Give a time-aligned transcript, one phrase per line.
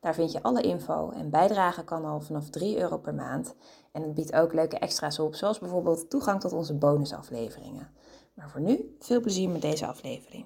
[0.00, 3.54] Daar vind je alle info en bijdragen kan al vanaf 3 euro per maand.
[3.92, 7.88] En het biedt ook leuke extra's op, zoals bijvoorbeeld toegang tot onze bonusafleveringen.
[8.34, 10.44] Maar voor nu, veel plezier met deze aflevering.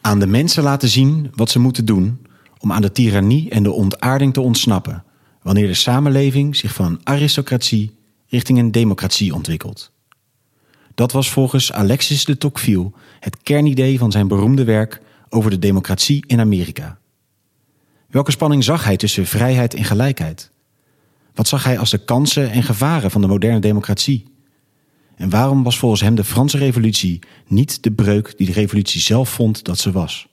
[0.00, 2.26] Aan de mensen laten zien wat ze moeten doen
[2.58, 5.04] om aan de tirannie en de ontaarding te ontsnappen,
[5.42, 9.92] wanneer de samenleving zich van aristocratie richting een democratie ontwikkelt.
[10.94, 16.24] Dat was volgens Alexis de Tocqueville het kernidee van zijn beroemde werk over de democratie
[16.26, 16.98] in Amerika.
[18.16, 20.50] Welke spanning zag hij tussen vrijheid en gelijkheid?
[21.34, 24.24] Wat zag hij als de kansen en gevaren van de moderne democratie?
[25.16, 29.28] En waarom was volgens hem de Franse Revolutie niet de breuk die de revolutie zelf
[29.28, 30.28] vond dat ze was?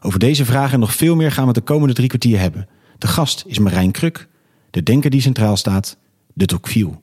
[0.00, 2.68] Over deze vragen en nog veel meer gaan we de komende drie kwartier hebben.
[2.98, 4.28] De gast is Marijn Kruk,
[4.70, 5.96] de denker die centraal staat,
[6.32, 6.98] de Tocqueville.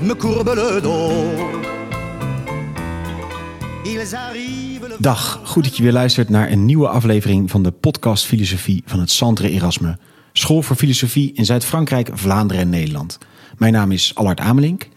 [0.00, 0.80] Me courbent le
[4.98, 9.00] Dag, goed dat je weer luistert naar een nieuwe aflevering van de podcast Filosofie van
[9.00, 9.98] het Centre Erasme,
[10.32, 13.18] School voor Filosofie in Zuid-Frankrijk, Vlaanderen en Nederland.
[13.56, 14.88] Mijn naam is Allard Amelink.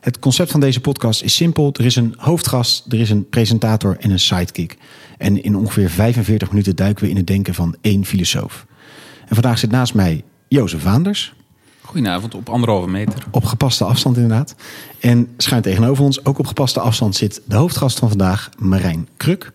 [0.00, 1.70] Het concept van deze podcast is simpel.
[1.72, 4.76] Er is een hoofdgast, er is een presentator en een sidekick.
[5.18, 8.66] En in ongeveer 45 minuten duiken we in het denken van één filosoof.
[9.26, 11.36] En vandaag zit naast mij Jozef Vaanders.
[11.88, 13.24] Goedenavond, op anderhalve meter.
[13.30, 14.54] Op gepaste afstand inderdaad.
[15.00, 19.52] En schuin tegenover ons, ook op gepaste afstand, zit de hoofdgast van vandaag, Marijn Kruk.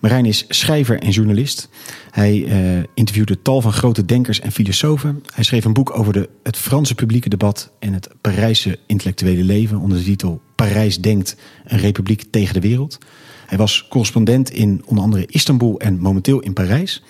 [0.00, 1.68] Marijn is schrijver en journalist.
[2.10, 5.22] Hij eh, interviewde tal van grote denkers en filosofen.
[5.34, 9.78] Hij schreef een boek over de, het Franse publieke debat en het Parijse intellectuele leven
[9.78, 12.98] onder de titel Parijs denkt, een republiek tegen de wereld.
[13.46, 17.02] Hij was correspondent in onder andere Istanbul en momenteel in Parijs.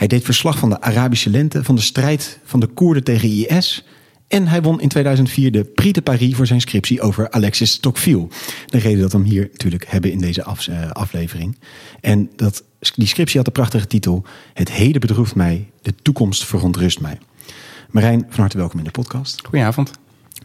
[0.00, 3.84] Hij deed verslag van de Arabische lente, van de strijd van de Koerden tegen IS.
[4.28, 8.28] En hij won in 2004 de Prix de Paris voor zijn scriptie over Alexis Tocqueville.
[8.66, 11.58] De reden dat we hem hier natuurlijk hebben in deze uh, aflevering.
[12.00, 14.24] En dat, die scriptie had de prachtige titel...
[14.54, 17.18] Het heden bedroeft mij, de toekomst verontrust mij.
[17.90, 19.40] Marijn, van harte welkom in de podcast.
[19.40, 19.90] Goedenavond.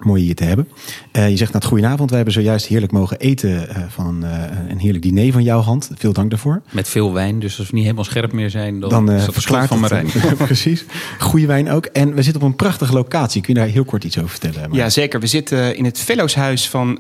[0.04, 0.68] Mooi je hier te hebben.
[1.12, 2.10] Uh, je zegt net goedenavond.
[2.10, 5.90] We hebben zojuist heerlijk mogen eten uh, van uh, een heerlijk diner van jouw hand.
[5.94, 6.62] Veel dank daarvoor.
[6.72, 9.34] Met veel wijn, dus als we niet helemaal scherp meer zijn, dan, dan is dat
[9.34, 10.08] verklaard van Marijn.
[10.38, 10.86] Precies.
[11.20, 11.86] Goede wijn ook.
[11.86, 13.42] En we zitten op een prachtige locatie.
[13.42, 14.56] Kun je daar heel kort iets over vertellen?
[14.56, 14.76] Marijn?
[14.76, 15.20] Ja, zeker.
[15.20, 16.98] We zitten in het fellowshuis van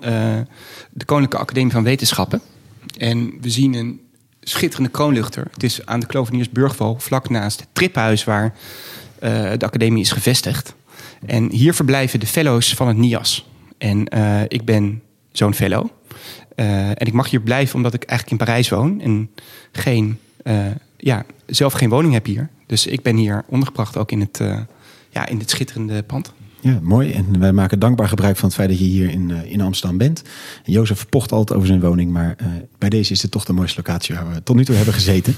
[0.92, 2.42] de Koninklijke Academie van Wetenschappen.
[2.98, 4.00] En we zien een
[4.42, 5.48] schitterende kroonluchter.
[5.52, 8.54] Het is aan de Kloveniersburgwal, vlak naast het triphuis waar
[9.58, 10.76] de academie is gevestigd.
[11.26, 13.50] En hier verblijven de fellows van het NIAS.
[13.78, 15.88] En uh, ik ben zo'n fellow.
[16.56, 19.02] Uh, en ik mag hier blijven omdat ik eigenlijk in Parijs woon.
[19.02, 19.30] En
[19.72, 20.66] geen, uh,
[20.98, 22.50] ja, zelf geen woning heb hier.
[22.66, 24.42] Dus ik ben hier ondergebracht ook in, het,
[25.10, 26.34] ja, in dit schitterende pand.
[26.66, 27.12] Ja, mooi.
[27.12, 29.98] En wij maken dankbaar gebruik van het feit dat je hier in, uh, in Amsterdam
[29.98, 30.22] bent.
[30.64, 33.54] En Jozef pocht altijd over zijn woning, maar uh, bij deze is het toch de
[33.54, 35.36] mooiste locatie waar we tot nu toe hebben gezeten.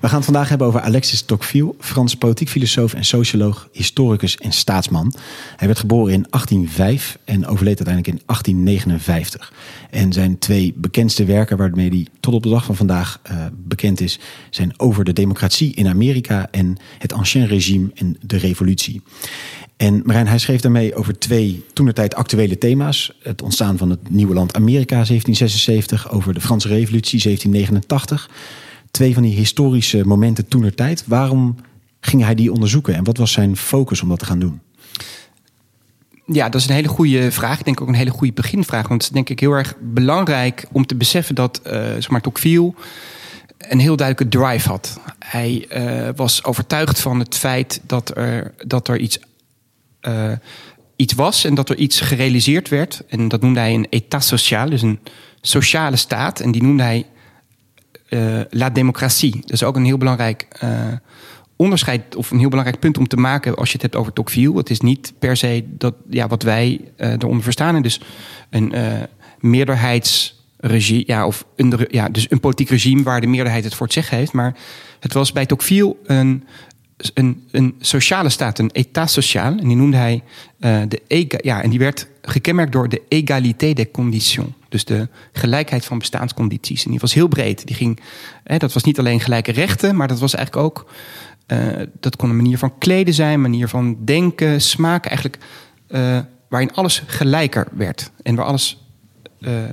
[0.00, 4.52] We gaan het vandaag hebben over Alexis Tocqueville, Frans politiek filosoof en socioloog, historicus en
[4.52, 5.14] staatsman.
[5.56, 9.52] Hij werd geboren in 1805 en overleed uiteindelijk in 1859.
[9.90, 14.00] En zijn twee bekendste werken waarmee hij tot op de dag van vandaag uh, bekend
[14.00, 14.18] is,
[14.50, 19.02] zijn over de democratie in Amerika en het ancien regime en de revolutie.
[19.80, 23.12] En Marijn, hij schreef daarmee over twee toenertijd actuele thema's.
[23.22, 28.30] Het ontstaan van het nieuwe land Amerika 1776, over de Franse Revolutie 1789.
[28.90, 31.04] Twee van die historische momenten toenertijd.
[31.06, 31.56] Waarom
[32.00, 34.60] ging hij die onderzoeken en wat was zijn focus om dat te gaan doen?
[36.26, 37.58] Ja, dat is een hele goede vraag.
[37.58, 38.88] Ik denk ook een hele goede beginvraag.
[38.88, 42.20] Want het is denk ik heel erg belangrijk om te beseffen dat uh, zeg maar,
[42.20, 42.74] Tocqueville
[43.58, 45.00] een heel duidelijke drive had.
[45.18, 49.18] Hij uh, was overtuigd van het feit dat er, dat er iets
[50.02, 50.32] uh,
[50.96, 53.02] iets was en dat er iets gerealiseerd werd.
[53.08, 54.98] En dat noemde hij een état social, dus een
[55.40, 56.40] sociale staat.
[56.40, 57.06] En die noemde hij
[58.08, 59.32] uh, la democratie.
[59.40, 60.70] Dat is ook een heel belangrijk uh,
[61.56, 64.56] onderscheid of een heel belangrijk punt om te maken als je het hebt over Tocqueville.
[64.56, 67.74] Het is niet per se dat, ja, wat wij eronder verstaan.
[67.74, 68.00] En dus
[68.50, 68.74] een
[69.40, 73.94] meerderheidsregime, ja, of een, ja, dus een politiek regime waar de meerderheid het voor het
[73.94, 74.32] zeggen heeft.
[74.32, 74.56] Maar
[75.00, 76.44] het was bij Tocqueville een
[77.14, 79.56] een, een sociale staat, een état sociaal.
[79.58, 80.22] En die noemde hij
[80.60, 84.48] uh, de ega, ja, en die werd gekenmerkt door de égalité des conditions.
[84.68, 86.84] Dus de gelijkheid van bestaanscondities.
[86.84, 87.66] En die was heel breed.
[87.66, 88.00] Die ging,
[88.44, 90.90] hè, dat was niet alleen gelijke rechten, maar dat was eigenlijk ook.
[91.46, 91.58] Uh,
[92.00, 95.06] dat kon een manier van kleden zijn, manier van denken, smaak.
[95.06, 95.38] Eigenlijk
[95.88, 96.18] uh,
[96.48, 98.10] waarin alles gelijker werd.
[98.22, 98.84] En waar alles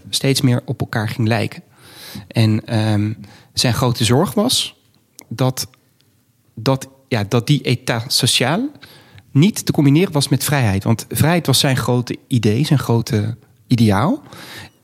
[0.09, 1.63] steeds meer op elkaar ging lijken.
[2.27, 3.17] En um,
[3.53, 4.75] zijn grote zorg was
[5.27, 5.67] dat,
[6.55, 8.69] dat, ja, dat die état sociaal
[9.31, 10.83] niet te combineren was met vrijheid.
[10.83, 13.37] Want vrijheid was zijn grote idee, zijn grote
[13.67, 14.21] ideaal.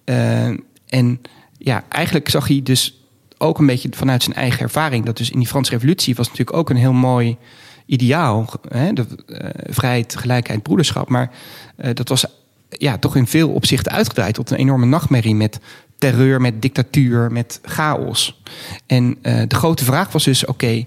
[0.05, 0.47] Uh,
[0.87, 1.21] en
[1.57, 3.03] ja, eigenlijk zag hij dus
[3.37, 5.05] ook een beetje vanuit zijn eigen ervaring...
[5.05, 7.37] dat dus in die Franse revolutie was natuurlijk ook een heel mooi
[7.85, 8.49] ideaal.
[8.67, 8.93] Hè?
[8.93, 11.09] De, uh, vrijheid, gelijkheid, broederschap.
[11.09, 11.31] Maar
[11.77, 12.25] uh, dat was
[12.69, 15.35] ja, toch in veel opzichten uitgedraaid tot een enorme nachtmerrie...
[15.35, 15.59] met
[15.97, 18.41] terreur, met dictatuur, met chaos.
[18.85, 20.85] En de grote vraag was dus: oké,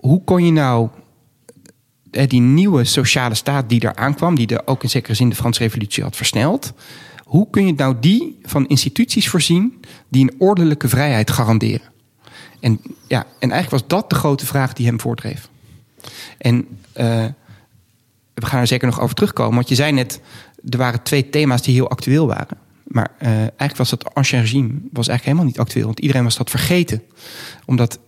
[0.00, 0.88] hoe kon je nou
[2.10, 5.34] uh, die nieuwe sociale staat die er aankwam, die er ook in zekere zin de
[5.34, 6.72] Franse Revolutie had versneld,
[7.24, 11.92] hoe kun je nou die van instituties voorzien die een ordelijke vrijheid garanderen?
[12.60, 15.48] En, ja, en eigenlijk was dat de grote vraag die hem voortdreef.
[16.38, 17.24] En uh,
[18.34, 20.20] we gaan er zeker nog over terugkomen, want je zei net,
[20.68, 22.58] er waren twee thema's die heel actueel waren.
[22.84, 25.86] Maar uh, eigenlijk was dat ancien regime was eigenlijk helemaal niet actueel.
[25.86, 27.02] Want iedereen was dat vergeten.
[27.64, 27.98] Omdat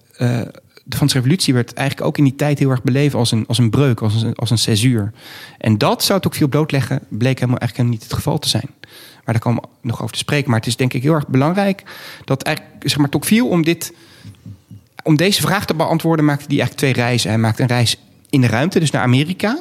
[0.90, 3.58] de Franse revolutie werd eigenlijk ook in die tijd heel erg beleven als een, als
[3.58, 5.12] een breuk, als een, als een césuur.
[5.58, 8.70] En dat zou het ook veel blootleggen, bleek helemaal eigenlijk niet het geval te zijn.
[9.24, 10.50] Maar daar komen we nog over te spreken.
[10.50, 11.82] Maar het is denk ik heel erg belangrijk
[12.24, 13.92] dat eigenlijk, zeg maar, Tocqueville om dit,
[15.02, 17.30] om deze vraag te beantwoorden, maakte hij eigenlijk twee reizen.
[17.30, 17.96] Hij maakte een reis
[18.30, 19.58] in de ruimte, dus naar Amerika,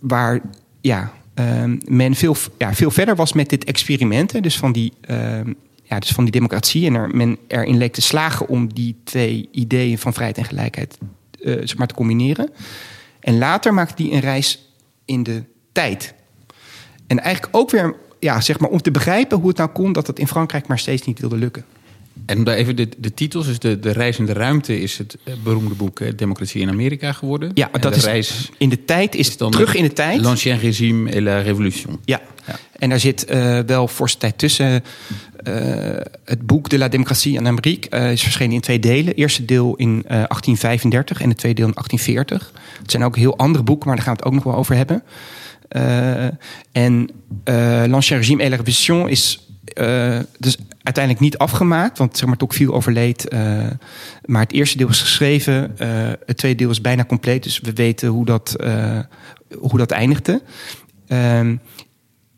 [0.00, 0.40] waar
[0.80, 4.32] ja, um, men veel, ja, veel verder was met dit experiment.
[4.32, 5.56] Hè, dus, van die, um,
[5.88, 6.86] ja, dus van die democratie.
[6.86, 10.98] En er, men erin leek te slagen om die twee ideeën van vrijheid en gelijkheid
[11.40, 12.50] uh, zeg maar, te combineren.
[13.20, 14.72] En later maakte hij een reis
[15.04, 15.42] in de
[15.72, 16.14] tijd.
[17.06, 20.06] En eigenlijk ook weer ja, zeg maar, om te begrijpen hoe het nou kon dat
[20.06, 21.64] het in Frankrijk maar steeds niet wilde lukken.
[22.26, 24.98] En om daar even de, de titels, dus de, de reis in de ruimte is
[24.98, 27.50] het beroemde boek Democratie in Amerika geworden.
[27.54, 30.20] Ja, dat de is reis in de tijd is, is dan terug in de tijd.
[30.20, 31.98] L'Ancien Régime et la Révolution.
[32.04, 32.20] Ja.
[32.78, 34.84] En daar zit uh, wel forse tijd tussen.
[35.48, 35.54] Uh,
[36.24, 39.14] het boek De la Démocratie en Amérique uh, is verschenen in twee delen.
[39.14, 42.52] Eerste deel in 1835 en het tweede deel in 1840.
[42.80, 44.76] Het zijn ook heel andere boeken, maar daar gaan we het ook nog wel over
[44.76, 45.02] hebben.
[46.72, 47.10] en
[47.90, 49.40] L'Ancien Régime et la Révolution is
[50.38, 53.30] dus uiteindelijk niet afgemaakt, want zeg maar, Tocqueville overleed.
[54.24, 55.74] Maar het eerste deel is geschreven,
[56.26, 58.56] het tweede deel is bijna compleet, dus we weten hoe dat,
[59.58, 60.42] hoe dat eindigde.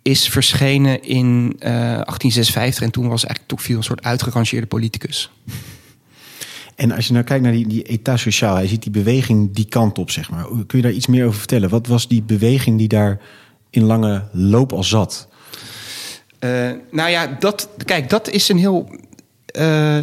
[0.08, 5.30] Is verschenen in 1856 en toen was eigenlijk Tocqueville een soort uitgerangeerde politicus.
[6.76, 9.64] En als je nou kijkt naar die, die état sociaal, hij ziet die beweging die
[9.64, 10.44] kant op, zeg maar.
[10.66, 11.68] Kun je daar iets meer over vertellen?
[11.68, 13.20] Wat was die beweging die daar
[13.70, 15.28] in lange loop al zat?
[16.40, 18.90] Uh, nou ja, dat, kijk, dat is een heel.
[19.58, 19.98] Uh,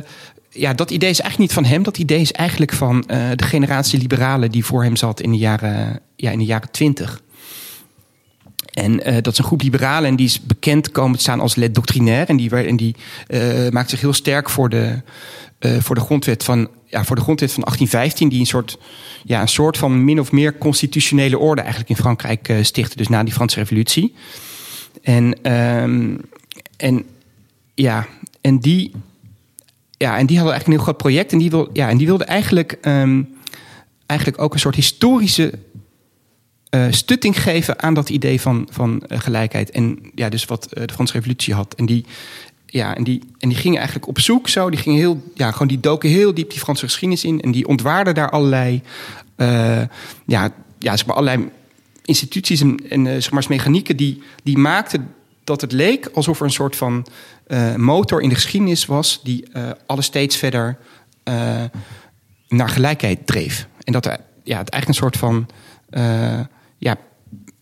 [0.49, 1.83] ja, dat idee is eigenlijk niet van hem.
[1.83, 5.37] Dat idee is eigenlijk van uh, de generatie liberalen die voor hem zat in de
[5.37, 7.21] jaren, ja, in de jaren twintig.
[8.75, 11.75] En dat is een groep liberalen en die is bekend komen te staan als let
[11.75, 12.25] doctrinaire.
[12.25, 12.95] En die, en die
[13.69, 15.01] maakt zich heel sterk voor de,
[15.59, 18.77] voor de grondwet van ja, voor de grondwet van 1815, die een soort,
[19.23, 23.23] ja, een soort van min of meer constitutionele orde eigenlijk in Frankrijk stichtte, dus na
[23.23, 24.13] die Franse Revolutie.
[25.01, 26.21] En, um,
[26.77, 27.05] en
[27.75, 28.07] ja,
[28.41, 28.91] en die,
[29.97, 31.31] ja, en die hadden eigenlijk een heel groot project.
[31.31, 33.35] En die, wil, ja, en die wilde eigenlijk, um,
[34.05, 35.53] eigenlijk ook een soort historische
[36.75, 39.71] uh, stutting geven aan dat idee van, van uh, gelijkheid.
[39.71, 41.73] En ja, dus wat uh, de Franse Revolutie had.
[41.75, 42.05] En die,
[42.65, 44.69] ja, en, die, en die gingen eigenlijk op zoek zo.
[44.69, 47.41] Die gingen heel, ja, gewoon die doken heel diep die Franse geschiedenis in.
[47.41, 48.81] En die ontwaarden daar allerlei,
[50.25, 51.49] ja, ja, zeg maar allerlei
[52.05, 55.13] instituties en, en zeg maar, mechanieken die, die maakten
[55.43, 57.05] dat het leek alsof er een soort van
[57.75, 59.45] motor in de geschiedenis was die
[59.85, 60.77] alles steeds verder
[62.47, 63.67] naar gelijkheid dreef.
[63.83, 64.05] En dat
[64.43, 65.47] ja, het eigenlijk een soort van,
[66.77, 66.97] ja,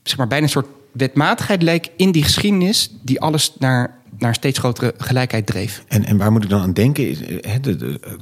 [0.03, 4.59] zeg maar, bijna een soort wetmatigheid leek in die geschiedenis die alles naar, naar steeds
[4.59, 5.83] grotere gelijkheid dreef.
[5.87, 7.17] En, en waar moet ik dan aan denken?
[7.41, 7.75] Het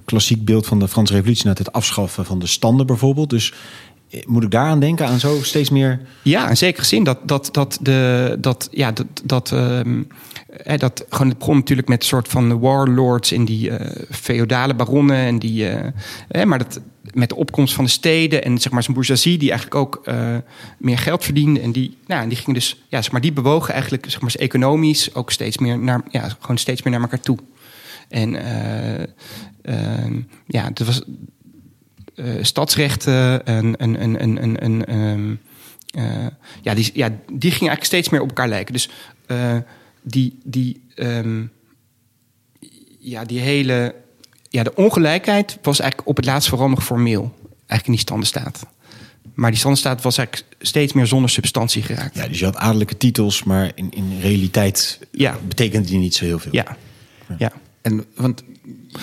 [0.06, 3.30] klassiek beeld van de Franse Revolutie, net het afschaffen van de standen bijvoorbeeld.
[3.30, 3.54] Dus
[4.26, 6.02] moet ik daaraan denken, aan zo steeds meer.
[6.22, 10.08] Ja, in zekere zin dat, dat, dat, de, dat, ja, dat, dat, um,
[10.78, 13.76] dat gewoon het begon natuurlijk met een soort van warlords in die uh,
[14.10, 15.70] feodale baronnen en die,
[16.32, 16.82] uh, maar dat
[17.14, 20.38] met de opkomst van de steden en zeg maar zijn bourgeoisie die eigenlijk ook uh,
[20.78, 24.06] meer geld verdiende en die, nou, die gingen dus, ja, zeg maar die bewogen eigenlijk
[24.10, 27.38] zeg maar economisch ook steeds meer naar, ja, gewoon steeds meer naar elkaar toe.
[28.10, 28.32] En
[30.48, 31.02] ja, dat was
[32.16, 35.36] eh, stadsrechten en, en, en, en, en, en ehm,
[35.92, 36.28] eh,
[36.62, 38.74] ja, die, ja, die gingen eigenlijk steeds meer op elkaar lijken.
[38.74, 38.90] Dus
[39.26, 39.58] eh,
[40.02, 41.46] die, die, ehm,
[43.00, 43.96] ja, die hele
[44.52, 47.34] ja, de ongelijkheid was eigenlijk op het laatst vooral nog formeel.
[47.50, 48.66] Eigenlijk in die standenstaat.
[49.34, 52.16] Maar die standenstaat was eigenlijk steeds meer zonder substantie geraakt.
[52.16, 55.38] Ja, dus je had adellijke titels, maar in, in realiteit Ja.
[55.48, 56.52] betekende die niet zo heel veel.
[56.54, 56.78] Ja,
[57.38, 57.52] ja.
[57.82, 58.44] En, want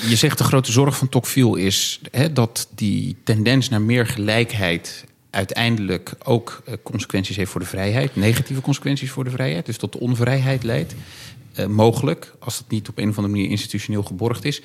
[0.09, 5.05] je zegt de grote zorg van Tocqueville is hè, dat die tendens naar meer gelijkheid
[5.31, 9.93] uiteindelijk ook eh, consequenties heeft voor de vrijheid, negatieve consequenties voor de vrijheid, dus tot
[9.93, 10.95] de onvrijheid leidt.
[11.53, 14.63] Eh, mogelijk, als het niet op een of andere manier institutioneel geborgd is.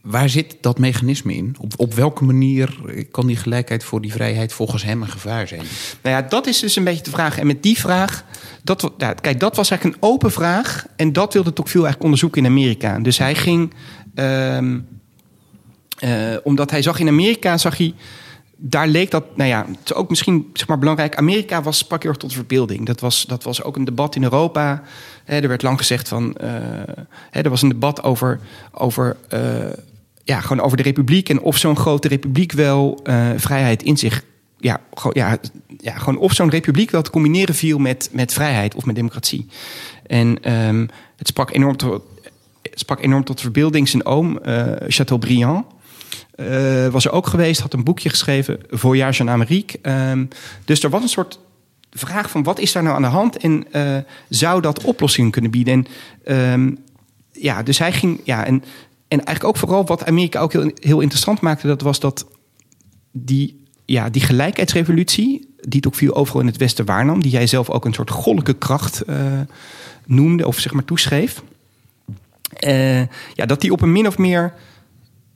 [0.00, 1.56] Waar zit dat mechanisme in?
[1.60, 2.76] Op, op welke manier
[3.10, 5.62] kan die gelijkheid voor die vrijheid volgens hem een gevaar zijn?
[6.02, 7.38] Nou ja, dat is dus een beetje de vraag.
[7.38, 8.24] En met die vraag,
[8.62, 10.86] dat, kijk, dat was eigenlijk een open vraag.
[10.96, 12.98] En dat wilde Tocqueville eigenlijk onderzoeken in Amerika.
[12.98, 13.72] Dus hij ging,
[14.14, 14.78] ehm,
[15.98, 17.94] eh, omdat hij zag in Amerika, zag hij,
[18.56, 21.16] daar leek dat, nou ja, het is ook misschien zeg maar, belangrijk.
[21.16, 22.86] Amerika was, sprak heel erg tot verbeelding.
[22.86, 24.82] Dat was, dat was ook een debat in Europa.
[25.26, 26.50] Er werd lang gezegd van, eh,
[27.30, 28.40] er was een debat over,
[28.72, 29.40] over eh,
[30.24, 34.24] ja, gewoon over de republiek en of zo'n grote republiek wel eh, vrijheid in zich.
[34.58, 35.38] Ja, gewoon, ja,
[35.78, 39.46] ja, gewoon of zo'n republiek wel te combineren viel met, met vrijheid of met democratie.
[40.06, 42.02] En ehm, het sprak enorm, tot,
[42.62, 43.88] het sprak enorm tot verbeelding.
[43.88, 44.38] Zijn oom,
[44.88, 45.66] Chateaubriand,
[46.90, 49.78] was er ook geweest, had een boekje geschreven, Voyage en Amerique.
[49.82, 50.24] Ehm,
[50.64, 51.38] dus er was een soort
[51.96, 53.96] vraag van wat is daar nou aan de hand en eh,
[54.28, 55.74] zou dat oplossingen kunnen bieden?
[55.74, 55.86] En
[56.24, 56.74] ehm,
[57.32, 58.64] ja, dus hij ging, ja, en,
[59.08, 62.26] en eigenlijk ook vooral wat Amerika ook heel, heel interessant maakte, dat was dat
[63.12, 67.84] die, ja, die gelijkheidsrevolutie, die Tocqueville overal in het Westen waarnam, die jij zelf ook
[67.84, 69.16] een soort goddelijke kracht eh,
[70.06, 71.42] noemde of zeg maar toeschreef,
[72.52, 73.00] eh,
[73.34, 74.54] ja, dat die op een min of meer,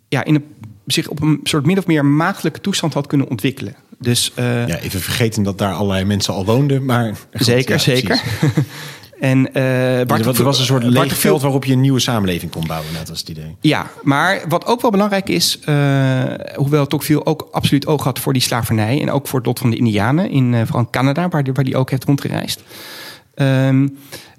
[0.09, 0.45] ja, in een,
[0.87, 3.75] zich op een soort min of meer maagdelijke toestand had kunnen ontwikkelen.
[4.01, 7.15] Dus eh, Ja, even vergeten dat daar allerlei mensen al woonden, maar...
[7.37, 8.23] goed, zeker, ja, zeker.
[9.21, 12.51] en Er Bart was, er was een soort leeg veld waarop je een nieuwe samenleving
[12.51, 12.93] kon bouwen.
[12.95, 13.57] Dat was het idee.
[13.61, 18.33] Ja, maar wat ook wel belangrijk is, eh, hoewel Tocqueville ook absoluut oog had voor
[18.33, 21.45] die slavernij en ook voor het lot van de Indianen in vooral in Canada, waar
[21.45, 22.63] die, waar die ook heeft rondgereisd,
[23.35, 23.89] ehm,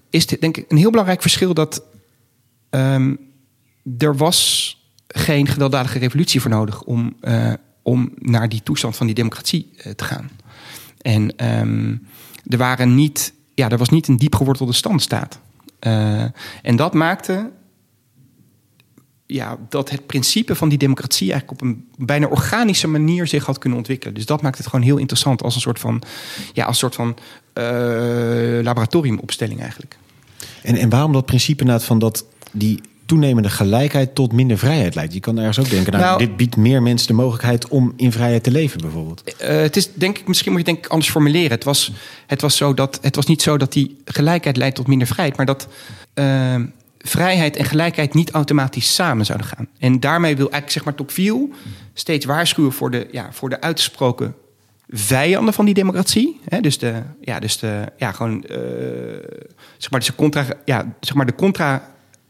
[0.10, 1.84] is dit denk ik een heel belangrijk verschil dat
[2.70, 3.16] ehm,
[3.98, 4.76] er was
[5.08, 7.16] geen gewelddadige revolutie voor nodig om,
[7.82, 10.30] om naar die toestand van die democratie eh, te gaan.
[11.02, 11.96] En ehm,
[12.48, 15.40] er waren niet, ja, er was niet een diep gewortelde standstaat.
[15.80, 16.24] Eh,
[16.62, 17.52] en dat maakte
[19.26, 23.58] ja, dat het principe van die democratie eigenlijk op een bijna organische manier zich had
[23.58, 24.14] kunnen ontwikkelen.
[24.14, 26.02] Dus dat maakt het gewoon heel interessant als een soort van,
[26.54, 27.18] ja, als een soort van
[27.54, 29.98] eh, laboratoriumopstelling eigenlijk.
[30.64, 32.82] En, en waarom dat principe inderdaad van dat die
[33.12, 35.14] toenemende gelijkheid tot minder vrijheid leidt?
[35.14, 38.12] Je kan ergens ook denken, nou, Nou- dit biedt meer mensen de mogelijkheid om in
[38.12, 39.36] vrijheid te leven bijvoorbeeld.
[39.38, 41.52] Eh, het is denk ik, misschien moet je het denk ik anders formuleren.
[41.52, 41.92] Het was,
[42.28, 45.38] het was, zo dat, het was niet zo dat die gelijkheid leidt tot minder vrijheid,
[45.38, 45.68] maar dat
[46.14, 46.56] eh,
[46.98, 49.68] vrijheid en gelijkheid niet automatisch samen zouden gaan.
[49.80, 51.50] En daarmee wil eigenlijk zeg maar Tocqueville
[51.94, 54.36] steeds waarschuwen voor de, ja, voor de uitgesproken
[54.90, 56.40] vijanden van die democratie.
[56.46, 58.58] Hè, dus de, ja, dus de, ja, gewoon, eh,
[59.78, 61.90] zeg maar, dus de contra, ja, zeg maar de contra,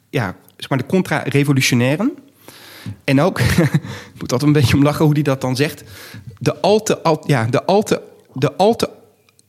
[0.10, 2.12] ja, zeg maar de contra-revolutionairen.
[3.04, 3.40] En ook,
[4.14, 5.84] ik moet altijd een beetje om lachen hoe hij dat dan zegt.
[6.40, 8.02] De al te, al, ja, de al te,
[8.34, 8.90] de al te,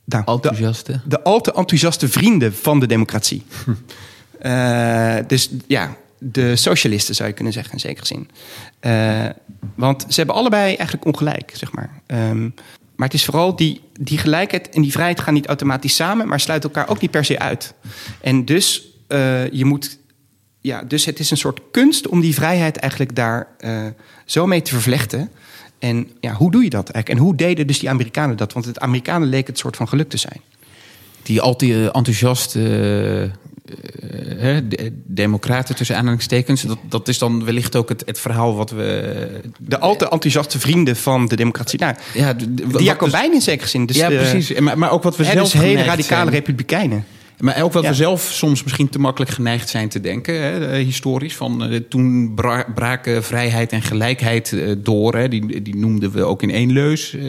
[0.05, 1.01] nou, de, Enthousiaste.
[1.05, 3.43] de al te enthousiaste vrienden van de democratie.
[4.39, 8.29] Eh, dus ja, de socialisten zou je kunnen zeggen in zekere zin.
[8.79, 9.29] Eh,
[9.75, 12.01] want ze hebben allebei eigenlijk ongelijk, zeg maar.
[12.05, 12.49] Ehm,
[12.95, 16.39] maar het is vooral die, die gelijkheid en die vrijheid gaan niet automatisch samen, maar
[16.39, 17.73] sluiten elkaar ook niet per se uit.
[18.21, 19.97] En dus eh, je moet.
[20.63, 23.71] Ja, dus het is een soort kunst om die vrijheid eigenlijk daar eh,
[24.25, 25.29] zo mee te vervlechten.
[25.79, 27.09] En ja, hoe doe je dat eigenlijk?
[27.19, 28.53] En hoe deden dus die Amerikanen dat?
[28.53, 30.41] Want het Amerikanen leek het soort van geluk te zijn.
[31.23, 36.61] Die altijd enthousiaste eh, eh, eh, de- democraten tussen aanhalingstekens.
[36.61, 39.41] Dat, dat is dan wellicht ook het, het verhaal wat we...
[39.59, 41.79] De al te enthousiaste vrienden van de democratie.
[41.79, 43.85] Nou, Ja, de, de- Jacobijnen in zekere zin.
[43.85, 44.59] Dus ja, precies.
[44.59, 46.29] Maar, maar ook wat we zelf dus hele radicale zijn.
[46.29, 47.05] republikeinen.
[47.43, 47.89] Maar ook wat Ja.
[47.89, 51.35] we zelf soms misschien te makkelijk geneigd zijn te denken, hè, eh, historisch.
[51.35, 55.15] Van, eh, toen bra- braken vrijheid en gelijkheid eh, door.
[55.15, 57.13] Hè, die, die noemden we ook in één leus.
[57.13, 57.21] eh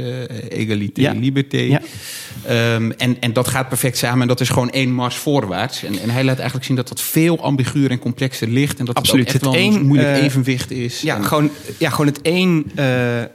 [0.49, 1.12] egalité, Ja.
[1.12, 1.59] liberté.
[1.59, 1.80] Ja.
[2.47, 4.21] Ehm, en, en dat gaat perfect samen.
[4.23, 5.83] En dat is gewoon één mars voorwaarts.
[5.85, 8.78] En, en hij laat eigenlijk zien dat dat veel ambiguur en complexer ligt.
[8.78, 9.33] En dat Absoluut.
[9.33, 11.00] het ook echt Het wel een moeilijk evenwicht is.
[11.00, 12.85] Ja, En- gewoon, ja, gewoon het eh,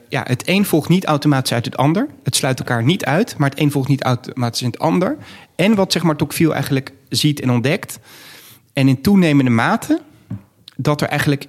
[0.09, 2.07] ja, het een volgt niet automatisch uit het ander.
[2.23, 5.17] Het sluit elkaar niet uit, maar het een volgt niet automatisch in het ander.
[5.59, 7.99] En wat zeg maar Tocqueville eigenlijk ziet en ontdekt.
[8.73, 10.01] En in toenemende mate
[10.75, 11.45] dat er eigenlijk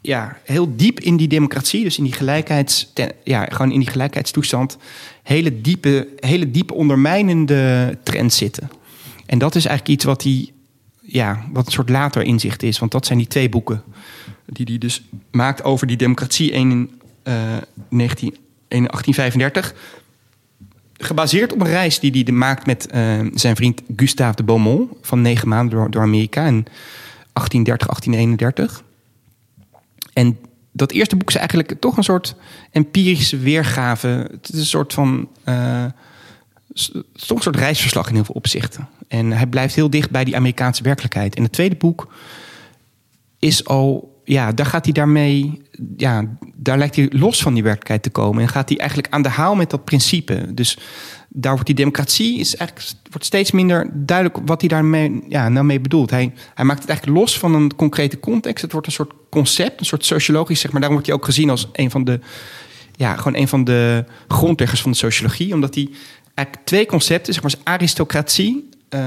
[0.00, 2.92] ja, heel diep in die democratie, dus in die gelijkheids,
[3.24, 4.76] ja, gewoon in die gelijkheidstoestand,
[5.22, 8.70] hele diepe, hele diepe ondermijnende trends zitten.
[9.26, 10.52] En dat is eigenlijk iets wat hij,
[11.00, 13.82] ja, wat een soort later inzicht is, want dat zijn die twee boeken
[14.46, 16.50] die hij dus maakt over die democratie.
[16.50, 16.90] In
[17.22, 17.56] eh
[17.88, 18.36] 19,
[18.68, 19.74] één in 1835,
[21.00, 25.20] gebaseerd op een reis die hij maakt met eh, zijn vriend Gustave de Beaumont van
[25.22, 26.66] negen maanden door, door Amerika in
[27.32, 28.82] 1830, 1831.
[30.12, 30.38] En
[30.72, 32.34] dat eerste boek is eigenlijk toch een soort
[32.70, 34.08] empirische weergave.
[34.30, 35.28] Het is een soort van.
[36.72, 36.92] is
[37.26, 38.88] toch een soort reisverslag in heel veel opzichten.
[39.08, 41.34] En hij blijft heel dicht bij die Amerikaanse werkelijkheid.
[41.34, 42.12] En het tweede boek
[43.38, 44.18] is al.
[44.24, 45.62] Ja, daar gaat hij daarmee.
[45.96, 48.42] Ja, daar lijkt hij los van die werkelijkheid te komen.
[48.42, 50.54] En gaat hij eigenlijk aan de haal met dat principe.
[50.54, 50.78] Dus
[51.28, 55.80] daar wordt die democratie is eigenlijk, wordt steeds minder duidelijk wat hij daarmee ja, nou
[55.80, 56.10] bedoelt.
[56.10, 58.62] Hij, hij maakt het eigenlijk los van een concrete context.
[58.62, 60.80] Het wordt een soort concept, een soort sociologisch, zeg maar.
[60.80, 62.20] Daarom wordt hij ook gezien als een van de,
[62.92, 65.54] ja, gewoon een van de grondleggers van de sociologie.
[65.54, 65.88] Omdat hij
[66.34, 69.00] eigenlijk twee concepten, zeg maar, is aristocratie, eh,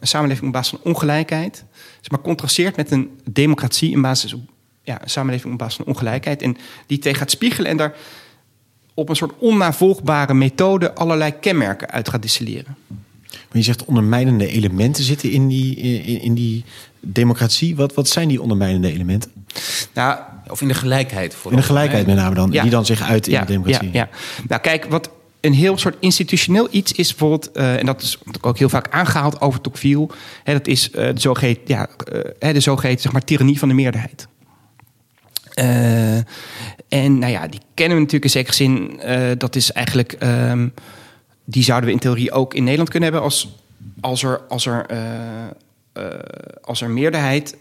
[0.00, 1.64] een samenleving op basis van ongelijkheid,
[2.00, 4.52] zeg maar, contrasteert met een democratie in basis op
[4.84, 6.42] ja, een samenleving op basis van ongelijkheid.
[6.42, 7.94] En die twee gaat spiegelen en daar
[8.94, 12.76] op een soort onnavolgbare methode allerlei kenmerken uit gaat distilleren.
[13.28, 16.64] Maar je zegt ondermijnende elementen zitten in die, in, in die
[17.00, 17.76] democratie.
[17.76, 19.30] Wat, wat zijn die ondermijnende elementen?
[19.94, 21.36] Nou, Of in de gelijkheid.
[21.50, 22.52] In de gelijkheid met name dan.
[22.52, 22.62] Ja.
[22.62, 23.90] Die dan zich uit in ja, de democratie.
[23.92, 24.18] Ja, ja.
[24.48, 25.10] Nou, kijk, wat
[25.40, 29.40] een heel soort institutioneel iets is bijvoorbeeld, eh, en dat is ook heel vaak aangehaald
[29.40, 30.08] over Tocqueville,
[30.44, 31.88] hè, dat is eh, de zogeheten, ja,
[32.38, 34.28] eh, de zogeheten zeg maar, tirannie van de meerderheid.
[35.54, 36.16] Eh,
[36.88, 39.00] en nou ja, die kennen we natuurlijk in zekere zin.
[39.00, 40.68] eh, dat is eigenlijk, ehm,
[41.44, 43.56] die zouden we in theorie ook in Nederland kunnen hebben als,
[44.00, 46.02] als er, als er, eh,
[46.62, 47.56] als er meerderheid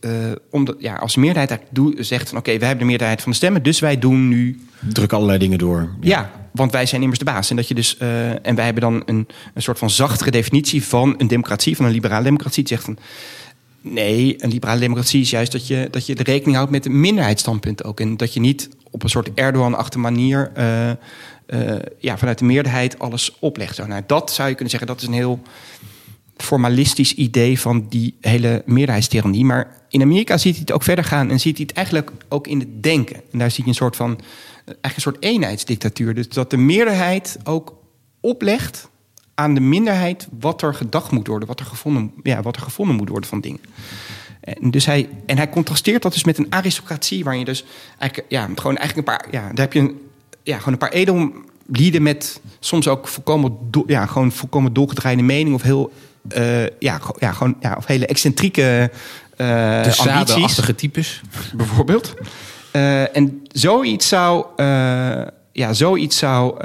[0.00, 0.10] eh,
[0.50, 3.30] omdat, ja, als de meerderheid eigenlijk doe- zegt van oké, wij hebben de meerderheid van
[3.30, 4.60] de stemmen, dus wij doen nu
[4.92, 5.88] Druk allerlei dingen door.
[6.00, 6.30] ja.
[6.52, 7.50] want wij zijn immers de baas.
[7.50, 7.96] En dat je dus
[8.42, 11.92] en wij hebben dan een, een soort van zachtere definitie van een democratie, van een
[11.92, 12.64] liberale democratie.
[12.64, 12.98] Die zegt van
[13.80, 17.00] nee, een liberale democratie is juist dat je, dat je de rekening houdt met een
[17.00, 18.00] minderheidsstandpunt ook.
[18.00, 20.96] En dat je niet op een soort Erdogan-achtige manier eh, eh,
[21.98, 23.86] ja, vanuit de meerderheid alles oplegt.
[23.86, 25.40] Nou, dat zou je kunnen zeggen, dat is een heel
[26.36, 29.44] formalistisch idee van die hele meerderheidstyrannie.
[29.44, 32.46] Maar in Amerika ziet hij het ook verder gaan en ziet hij het eigenlijk ook
[32.46, 33.16] in het denken.
[33.32, 34.20] En daar zie je een soort van,
[34.64, 36.14] eigenlijk een soort eenheidsdictatuur.
[36.14, 37.74] Dus dat de meerderheid ook
[38.20, 38.88] oplegt
[39.38, 42.96] aan de minderheid wat er gedacht moet worden, wat er gevonden, ja, wat er gevonden
[42.96, 43.60] moet worden van dingen.
[44.40, 47.64] En, dus hij, en hij contrasteert dat dus met een aristocratie, waarin je dus
[47.98, 50.00] eigenlijk, ja, gewoon eigenlijk een paar, ja, daar heb je een,
[50.42, 55.54] ja, gewoon een paar edellieden met soms ook volkomen, do- ja, gewoon volkomen doorgedraaide mening
[55.54, 55.92] of heel,
[56.28, 58.90] eh, ja, ja, gewoon, ja, of hele excentrieke
[59.36, 61.20] De ambities zadenachtige types.
[61.54, 62.14] bijvoorbeeld.
[62.72, 65.22] Eh, en zoiets zou, eh,
[65.52, 66.60] ja, zoiets zou,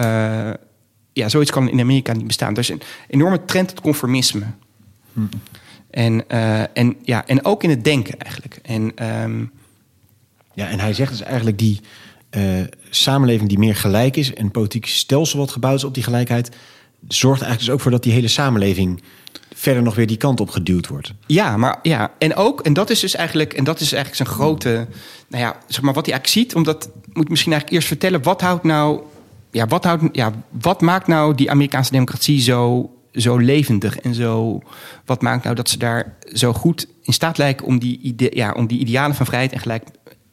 [1.14, 2.54] ja, zoiets kan in Amerika niet bestaan.
[2.54, 4.46] Er is een enorme trend tot conformisme.
[5.90, 8.60] En, eh, en, ja, en ook in het denken eigenlijk.
[8.62, 9.46] En ehm,
[10.54, 11.80] Ja, en hij zegt dus eigenlijk die
[12.30, 12.42] eh,
[12.90, 14.34] samenleving die meer gelijk is...
[14.34, 16.50] en politiek stelsel wat gebouwd is op die gelijkheid...
[17.08, 19.02] zorgt eigenlijk dus ook voor dat die hele samenleving...
[19.54, 21.14] verder nog weer die kant op geduwd wordt.
[21.28, 24.38] Ja, maar ja, en ook, en dat is dus eigenlijk, en dat is eigenlijk zijn
[24.38, 24.88] grote,
[25.28, 28.24] nou ja, zeg maar wat hij eigenlijk ziet, omdat moet ik misschien eigenlijk eerst vertellen,
[28.24, 29.02] wat houdt nou,
[29.54, 34.62] ja, wat houdt, ja, wat maakt nou die Amerikaanse democratie zo, zo levendig en zo,
[35.06, 38.68] wat maakt nou dat ze daar zo goed in staat lijken om die, ja, om
[38.68, 39.84] die idealen van vrijheid en, gelijk,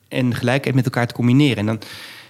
[0.09, 1.56] en gelijkheid met elkaar te combineren.
[1.56, 1.80] En dan,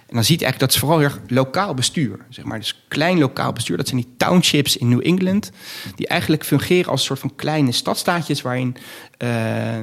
[0.07, 2.19] en dan ziet je eigenlijk dat is vooral heel lokaal bestuur.
[2.29, 2.59] Zeg maar.
[2.59, 3.77] Dus klein lokaal bestuur.
[3.77, 5.51] Dat zijn die townships in New England.
[5.95, 8.43] Die eigenlijk fungeren als een soort van kleine stadstaatjes.
[8.43, 8.77] waarin
[9.19, 9.79] eh,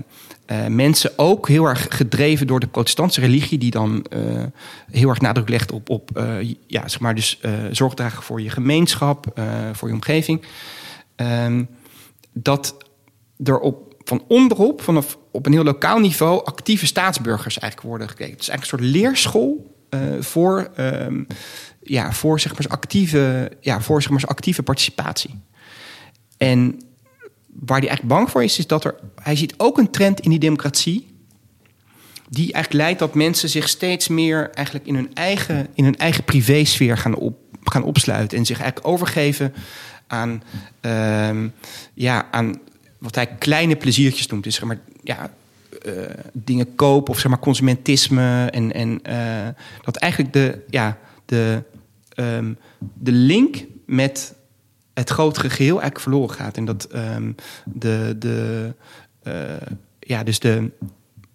[0.47, 3.57] eh, mensen ook heel erg gedreven door de protestantse religie.
[3.57, 4.43] die dan eh,
[4.91, 7.39] heel erg nadruk legt op, op eh, ja, zeg maar dus,
[7.71, 10.45] zorg dragen voor je gemeenschap, voor je omgeving.
[11.15, 11.63] Ehm,
[12.33, 12.77] dat
[13.43, 18.31] er op, van onderop, vanaf op een heel lokaal niveau, actieve staatsburgers eigenlijk worden gekeken.
[18.31, 19.75] Het is eigenlijk een soort leerschool
[20.19, 21.23] voor, ehm,
[21.81, 25.39] ja, voor, zeg maar, actieve, ja, voor zeg maar, actieve participatie.
[26.37, 26.79] En
[27.59, 28.95] waar hij eigenlijk bang voor is, is dat er.
[29.21, 31.07] Hij ziet ook een trend in die democratie.
[32.29, 36.23] Die eigenlijk leidt dat mensen zich steeds meer eigenlijk in hun eigen, in hun eigen
[36.23, 38.37] privésfeer gaan, op, gaan opsluiten.
[38.37, 39.53] En zich eigenlijk overgeven
[40.07, 40.43] aan,
[40.81, 41.47] ehm,
[41.93, 42.59] ja, aan
[42.97, 44.43] wat hij kleine pleziertjes noemt.
[44.43, 45.31] Dus zeg maar, ja,
[45.81, 45.93] eh,
[46.33, 48.47] dingen kopen of zeg maar consumentisme.
[48.51, 49.47] En, en eh,
[49.83, 51.63] dat eigenlijk de, ja, de,
[52.09, 52.53] ehm,
[52.93, 54.33] de link met
[54.97, 56.57] het grotere geheel eigenlijk verloren gaat.
[56.57, 57.31] En dat ehm,
[57.65, 58.73] de, de,
[59.23, 59.33] eh,
[59.99, 60.69] ja, dus de,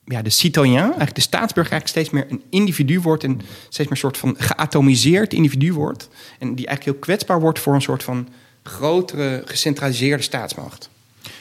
[0.05, 3.91] ja, de citoyen, eigenlijk de staatsburger, eigenlijk steeds meer een individu wordt en steeds meer
[3.91, 6.09] een soort van geatomiseerd individu wordt.
[6.39, 8.29] En die eigenlijk heel kwetsbaar wordt voor een soort van
[8.63, 10.91] grotere, gecentraliseerde staatsmacht.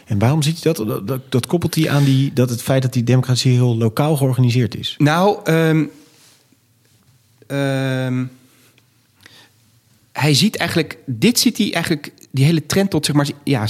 [0.06, 0.88] En waarom ziet hij dat?
[0.88, 4.16] Dat, dat, dat koppelt hij aan die, dat het feit dat die democratie heel lokaal
[4.16, 4.96] georganiseerd is.
[4.98, 5.86] Nou, ehm,
[10.12, 13.68] hij ziet eigenlijk, dit ziet hij eigenlijk, die hele trend tot zeg maar, ja,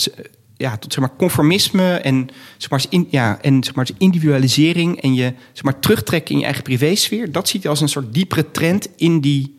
[0.57, 5.33] ja, tot zeg maar conformisme en zeg maar, ja, en zeg maar individualisering en je
[5.53, 7.31] zeg maar terugtrekken in je eigen privésfeer.
[7.31, 9.57] Dat ziet hij als een soort diepere trend in die,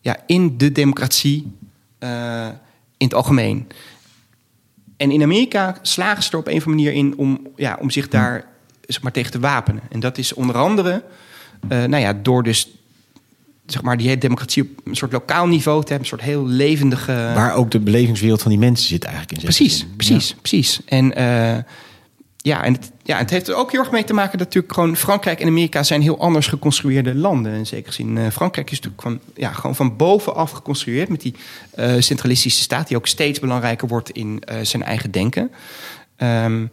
[0.00, 1.52] ja, in de democratie
[1.98, 2.48] eh,
[2.96, 3.68] in het algemeen.
[4.96, 7.90] En in Amerika slagen ze er op een of andere manier in om, ja, om
[7.90, 8.46] zich daar
[8.86, 9.82] zeg maar, tegen te wapenen.
[9.90, 11.04] En dat is onder andere
[11.68, 12.68] eh, nou ja, door dus
[13.66, 16.46] zeg maar, die hele democratie op een soort lokaal niveau te hebben, een soort heel
[16.46, 17.12] levendige.
[17.12, 19.42] Waar ook de belevingswereld van die mensen zit eigenlijk in.
[19.42, 19.96] Precies, zin.
[19.96, 20.80] precies, precies.
[20.86, 21.62] En eh,
[22.36, 24.74] ja, en het, ja, het heeft er ook heel erg mee te maken dat natuurlijk
[24.74, 27.52] gewoon Frankrijk en Amerika zijn heel anders geconstrueerde landen.
[27.52, 28.18] In zekere zin.
[28.18, 31.34] Eh, Frankrijk is natuurlijk van, ja, gewoon van bovenaf geconstrueerd met die
[31.70, 35.50] eh, centralistische staat, die ook steeds belangrijker wordt in zijn eigen denken.
[36.16, 36.66] Ehm,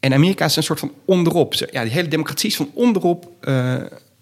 [0.00, 1.54] en Amerika is een soort van onderop.
[1.54, 3.28] Ja, die hele democratie is van onderop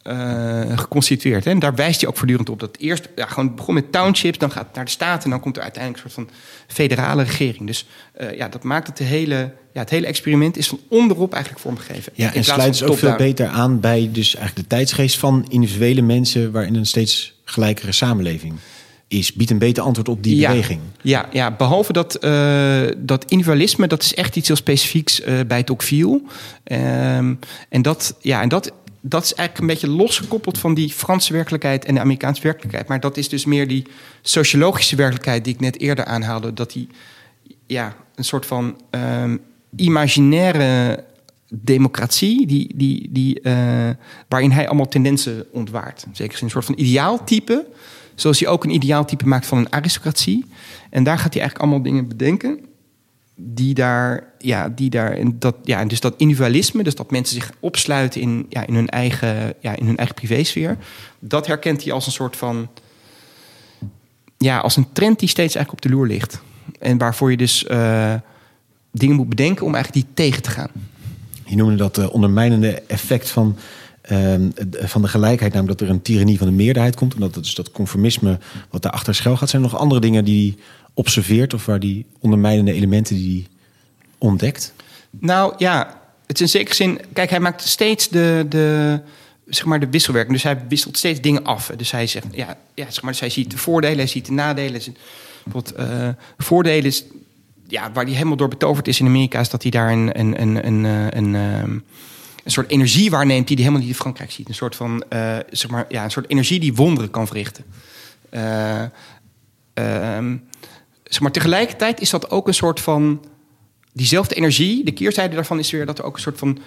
[0.09, 1.45] eh, geconstitueerd.
[1.45, 1.51] Hè?
[1.51, 2.61] En daar wijst hij ook voortdurend op.
[2.61, 5.25] Dat eerst ja, gewoon begon met townships, dan gaat het naar de staten...
[5.25, 7.67] en dan komt er uiteindelijk een soort van federale regering.
[7.67, 11.33] Dus eh, ja, dat maakt het, de hele, ja, het hele experiment is van onderop
[11.33, 12.13] eigenlijk vormgegeven.
[12.15, 16.03] Ja, en sluit dus ook veel beter aan bij dus eigenlijk de tijdsgeest van individuele
[16.03, 18.55] mensen waarin een steeds gelijkere samenleving
[19.09, 19.33] is.
[19.33, 20.81] Biedt een beter antwoord op die ja, beweging.
[21.03, 26.21] Ja, ja, behalve dat, eh, dat individualisme, dat is echt iets heel specifieks bij Tocqueville.
[26.65, 27.35] Ehm,
[27.69, 31.85] en dat, ja, en dat, dat is eigenlijk een beetje losgekoppeld van die Franse werkelijkheid
[31.85, 32.89] en de Amerikaanse werkelijkheid.
[32.89, 33.87] Maar dat is dus meer die
[34.23, 36.55] sociologische werkelijkheid die ik net eerder aanhaalde.
[36.55, 36.89] Dat die
[37.67, 39.37] ja, een soort van ehm,
[39.77, 41.05] imaginaire
[41.51, 43.91] democratie, die, die, die, eh,
[44.29, 46.07] waarin hij allemaal tendensen ontwaart.
[46.13, 47.67] Zeker een soort van ideaaltype,
[48.15, 50.45] zoals hij ook een ideaaltype maakt van een aristocratie.
[50.91, 52.67] En daar gaat hij eigenlijk allemaal dingen bedenken
[53.40, 57.51] die daar, ja, die daar, en dat, ja, dus dat individualisme, dus dat mensen zich
[57.61, 60.77] opsluiten in, ja, in hun eigen, ja, in hun eigen privésfeer,
[61.18, 62.68] dat herkent hij als een soort van,
[64.38, 66.40] ja, als een trend die steeds eigenlijk op de loer ligt.
[66.79, 68.14] En waarvoor je dus eh,
[68.90, 70.70] dingen moet bedenken om eigenlijk die tegen te gaan.
[71.44, 73.57] Je noemde dat de ondermijnende effect van,
[74.03, 77.14] ehm, van de gelijkheid, namelijk dat er een tirannie van de meerderheid komt.
[77.14, 78.38] En dat dus dat conformisme
[78.70, 79.48] wat daarachter schuil gaat.
[79.48, 80.59] Zijn er nog andere dingen die
[80.99, 83.47] observeert of waar die ondermijnende elementen die
[84.19, 84.73] ontdekt?
[85.11, 87.01] Nou ja, het is in zekere zin.
[87.13, 89.01] Kijk, hij maakt steeds de, de,
[89.47, 90.35] zeg maar de wisselwerking.
[90.35, 91.73] Dus hij wisselt steeds dingen af.
[91.77, 94.33] Dus hij zegt, ja, ja zeg maar, dus hij ziet de voordelen, hij ziet de
[94.33, 94.71] nadelen.
[94.73, 94.99] Hij ziet-
[95.45, 96.09] Bijvoorbeeld, eh,
[96.39, 97.05] voordelen is,
[97.67, 100.43] ja, waar hij helemaal door betoverd is in Amerika, is dat hij daar een, een,
[100.43, 101.71] een, een, eh, een, ehm,
[102.45, 104.49] een soort energie waarneemt die hij helemaal niet in Frankrijk ziet.
[104.49, 107.65] Een soort van, eh, zeg maar, ja, een soort energie die wonderen kan verrichten.
[108.31, 108.83] Eh,
[109.75, 110.37] ehm,
[111.21, 113.25] maar, tegelijkertijd is dat ook een soort van
[113.92, 116.59] diezelfde energie, de keerzijde daarvan is weer dat er ook een soort van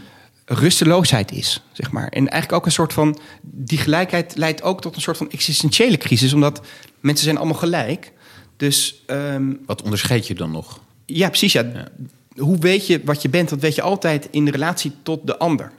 [0.45, 2.08] rusteloosheid is, zeg maar.
[2.08, 5.97] En eigenlijk ook een soort van, die gelijkheid leidt ook tot een soort van existentiële
[5.97, 6.62] crisis, omdat
[6.99, 8.12] mensen zijn allemaal gelijk.
[8.58, 10.80] Dus ehm, Wat onderscheid je dan nog?
[11.06, 11.51] ja, precies.
[11.54, 11.88] Ja.
[12.36, 13.49] Hoe weet je wat je bent?
[13.49, 15.71] Dat weet je altijd in de relatie tot de ander,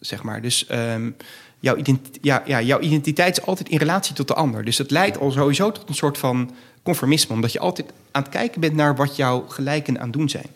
[0.00, 0.42] zeg maar.
[0.42, 1.10] Dus ehm,
[1.60, 4.64] jouw, identi- ja, ja, jouw identiteit is altijd in relatie tot de ander.
[4.64, 6.50] Dus het leidt al sowieso tot een soort van
[6.86, 10.28] conformisme, omdat je altijd aan het kijken bent naar wat jouw gelijken aan het doen
[10.28, 10.46] zijn.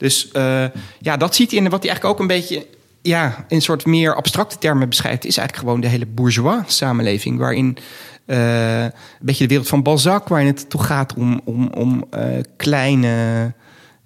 [0.00, 0.64] Dus eh,
[1.00, 2.66] ja, dat ziet hij in wat hij eigenlijk ook een beetje
[3.02, 7.38] ja, in een soort meer abstracte termen beschrijft, is eigenlijk gewoon de hele bourgeois samenleving,
[7.38, 7.76] waarin
[8.24, 12.24] eh, een beetje de wereld van Balzac, waarin het toch gaat om, om, om eh,
[12.56, 13.52] kleine,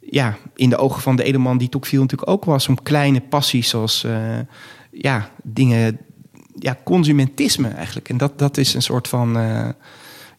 [0.00, 3.68] ja, in de ogen van de edelman die Tocqueville natuurlijk ook was, om kleine passies
[3.68, 4.06] zoals
[4.90, 5.98] ja, dingen,
[6.58, 8.08] ja, consumentisme eigenlijk.
[8.08, 9.36] En dat, dat is een soort van,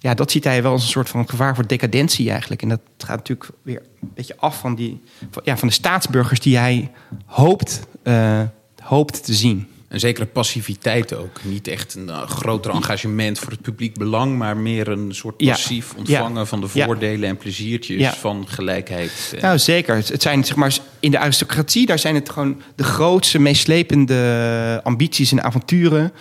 [0.06, 2.62] ja, dat ziet hij wel als een soort van gevaar voor decadentie eigenlijk.
[2.62, 6.40] En dat gaat natuurlijk weer een beetje af van, die, van, ja, van de staatsburgers
[6.40, 6.92] die hij
[7.26, 8.42] hoopt, eh,
[8.84, 9.68] hoopt te zien.
[9.88, 11.44] Een zekere passiviteit ook.
[11.44, 15.52] Niet echt een eh, groter engagement voor het publiek belang, maar meer een soort Ja.
[15.52, 16.46] passief ontvangen Ja.
[16.46, 16.86] van de Ja.
[16.86, 19.32] voordelen en pleziertjes van gelijkheid.
[19.36, 19.96] Eh, Nou, zeker.
[19.96, 25.32] Het zijn, zeg maar, in de aristocratie, daar zijn het gewoon de grootste, meeslepende ambities
[25.32, 26.12] en avonturen,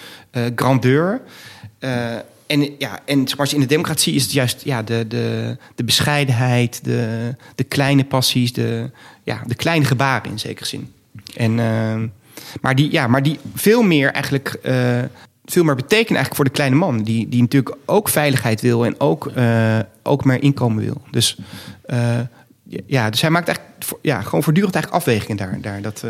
[0.56, 1.20] grandeur.
[1.78, 2.14] Eh,
[2.62, 6.84] en, ja, en zeg in de democratie is het juist ja, de, de, de bescheidenheid,
[6.84, 8.90] de, de kleine passies, de,
[9.22, 10.92] ja, de kleine gebaren in zekere zin.
[11.36, 12.02] En, eh,
[12.60, 14.48] maar, die, ja, maar die veel meer eigenlijk.
[14.48, 15.02] eh,
[15.44, 17.02] veel meer betekenen eigenlijk voor de kleine man.
[17.02, 21.02] Die, die natuurlijk ook veiligheid wil en ook, eh, ook meer inkomen wil.
[21.10, 21.38] Dus,
[21.86, 22.20] eh,
[22.86, 25.58] ja, dus hij maakt eigenlijk ja, gewoon voortdurend eigenlijk afwegingen daar.
[25.60, 26.04] daar dat,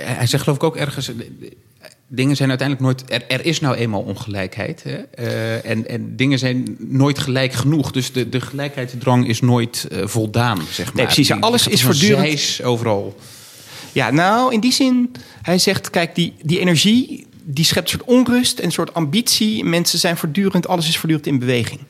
[0.00, 1.12] hij zegt geloof ik ook ergens...
[2.08, 3.10] Dingen zijn uiteindelijk nooit...
[3.12, 4.82] Er, er is nou eenmaal ongelijkheid.
[4.82, 4.94] Hè?
[4.96, 7.90] Eh, en, en dingen zijn nooit gelijk genoeg.
[7.92, 10.94] Dus de, de gelijkheidsdrang is nooit eh, voldaan, zeg maar.
[10.94, 11.26] Nee, precies.
[11.28, 13.16] Die- Alles is voortdurend- zeis overal.
[13.92, 15.12] Ja, nou, in die zin,
[15.42, 19.64] hij zegt, kijk, die, die energie, die schept een soort onrust en een soort ambitie.
[19.64, 21.80] Mensen zijn voortdurend, alles is voortdurend in beweging.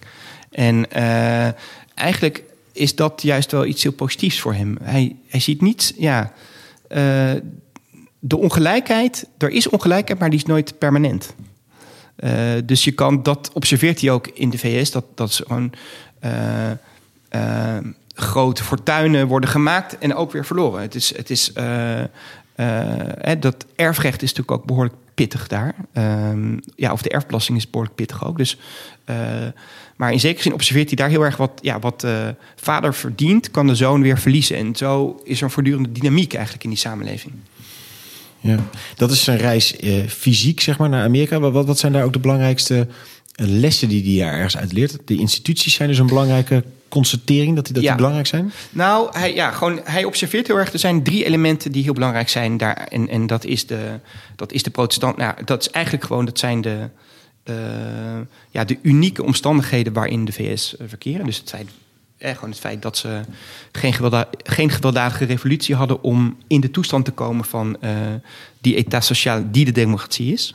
[0.50, 1.48] En eh,
[1.94, 4.78] eigenlijk is dat juist wel iets heel positiefs voor hem.
[4.82, 6.32] Hij, hij ziet niet, ja,
[8.26, 11.34] de ongelijkheid, er is ongelijkheid, maar die is nooit permanent.
[12.16, 12.32] Eh,
[12.64, 15.72] dus je kan, dat observeert hij ook in de VS, dat, dat gewoon
[16.18, 16.70] eh,
[17.28, 17.84] eh,
[18.14, 20.80] grote fortuinen worden gemaakt en ook weer verloren.
[20.80, 21.52] Het is, het is,
[23.38, 25.74] dat erfrecht is natuurlijk ook behoorlijk pittig daar.
[25.92, 28.36] Ehm, ja, of de erfbelasting is behoorlijk pittig ook.
[28.36, 28.58] Dus,
[29.96, 32.06] maar in zekere zin observeert hij daar heel erg wat, ja, wat
[32.56, 34.56] vader verdient, kan de zoon weer verliezen.
[34.56, 37.34] En zo is er een voortdurende dynamiek eigenlijk in die samenleving.
[38.44, 38.58] Ja.
[38.96, 41.40] Dat is zijn reis eh, fysiek, zeg maar, naar Amerika.
[41.40, 42.86] Wat, wat- zijn daar ook de belangrijkste
[43.34, 44.98] eh, lessen die hij daar ergens uit leert?
[45.04, 48.52] De instituties zijn dus een belangrijke constatering dat die, dat die belangrijk zijn?
[48.70, 50.72] Nou, hij, ja, gewoon, hij observeert heel erg.
[50.72, 52.76] Er zijn drie elementen die heel belangrijk zijn daar.
[52.76, 54.00] En, en dat, is de,
[54.36, 55.16] dat is de protestant.
[55.16, 56.88] Nou, dat is eigenlijk gewoon, dat zijn de,
[57.42, 57.54] eh,
[58.50, 61.26] ja, de unieke omstandigheden waarin de VS verkeren.
[61.26, 61.68] Dus het feit,
[62.24, 63.20] eh, gewoon het feit dat ze
[63.72, 67.90] geen, gewelda geen gewelddadige revolutie hadden om in de toestand te komen van eh,
[68.60, 70.54] die état sociaal die de democratie is.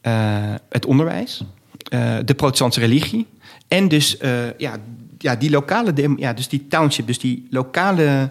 [0.00, 1.44] Eh, het onderwijs,
[1.88, 3.26] eh, de protestantse religie
[3.68, 4.16] en dus
[4.58, 4.76] ja,
[5.18, 8.30] ja, die lokale, ja, dus die township, dus die lokale,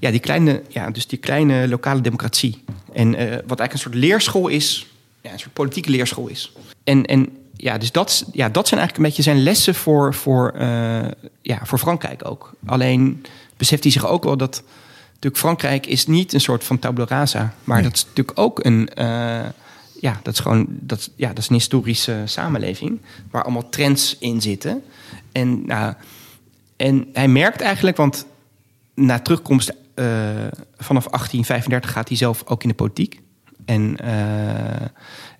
[0.00, 2.64] ja, die kleine, ja, dus die kleine lokale democratie.
[2.92, 4.86] En wat eigenlijk een soort leerschool is,
[5.20, 6.52] ja, een soort politieke leerschool is.
[6.84, 10.54] En, en ja, dus dat, ja, dat zijn eigenlijk een beetje zijn lessen voor, voor,
[11.46, 12.52] ja, voor Frankrijk ook.
[12.64, 13.24] Alleen
[13.56, 14.62] beseft hij zich ook wel dat
[15.08, 18.88] natuurlijk Frankrijk is niet een soort van tabula rasa, maar dat is natuurlijk ook een,
[18.88, 19.48] eh,
[20.00, 24.40] ja, dat is gewoon, dat, ja, dat is een historische samenleving waar allemaal trends in
[24.40, 24.82] zitten.
[25.32, 25.94] En, nou,
[26.76, 28.26] en hij merkt eigenlijk, want
[28.94, 30.06] na terugkomst eh,
[30.76, 33.20] vanaf 1835 gaat hij zelf ook in de politiek.
[33.64, 34.86] En, eh,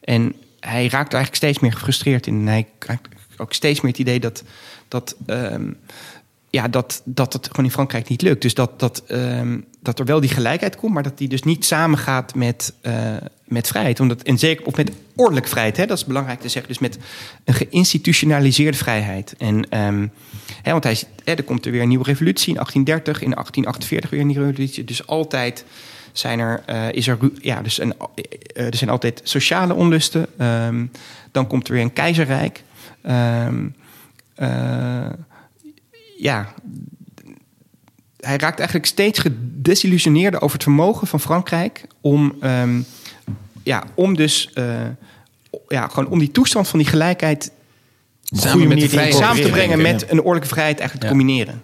[0.00, 2.34] en hij raakt er eigenlijk steeds meer gefrustreerd in.
[2.34, 4.44] En hij krijgt ook steeds meer het idee dat,
[4.88, 5.70] dat, ehm,
[6.50, 8.42] ja, dat, dat het gewoon in Frankrijk niet lukt.
[8.42, 11.64] Dus dat, dat, ehm, dat er wel die gelijkheid komt, maar dat die dus niet
[11.64, 14.00] samengaat met, eh, met vrijheid.
[14.00, 16.72] Omdat, en zeker, of met ordelijke vrijheid, hè, dat is belangrijk te zeggen.
[16.72, 16.98] Dus met
[17.44, 19.34] een geïnstitutionaliseerde vrijheid.
[19.38, 20.06] En, ehm,
[20.62, 24.10] hè, want hij, hè, er komt er weer een nieuwe revolutie in 1830, in 1848
[24.10, 24.84] weer een nieuwe revolutie.
[24.84, 25.64] Dus altijd
[26.12, 27.94] zijn er, eh, is er, ja, dus een,
[28.54, 30.26] eh, er zijn altijd sociale onlusten.
[31.32, 32.62] Dan komt er weer een keizerrijk.
[34.36, 35.10] Eh,
[36.18, 36.54] ja,
[38.16, 42.80] hij raakt eigenlijk steeds gedesillusioneerder over het vermogen van Frankrijk om, ehm,
[43.62, 44.64] ja, om dus eh,
[45.68, 47.52] ja, gewoon om die toestand van die gelijkheid
[48.22, 51.18] Samen met de samen te brengen met een ordelijke vrijheid eigenlijk te Ja.
[51.18, 51.62] combineren.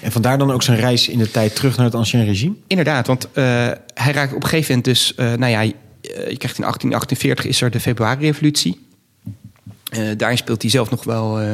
[0.00, 2.54] En vandaar dan ook zijn reis in de tijd terug naar het ancien regime?
[2.66, 3.44] Inderdaad, want eh,
[3.94, 5.12] hij raakt op een gegeven moment dus...
[5.16, 8.88] nou ja, je, je krijgt in 1848 is er de februari-revolutie.
[9.90, 11.48] Eh, daarin speelt hij zelf nog wel eh,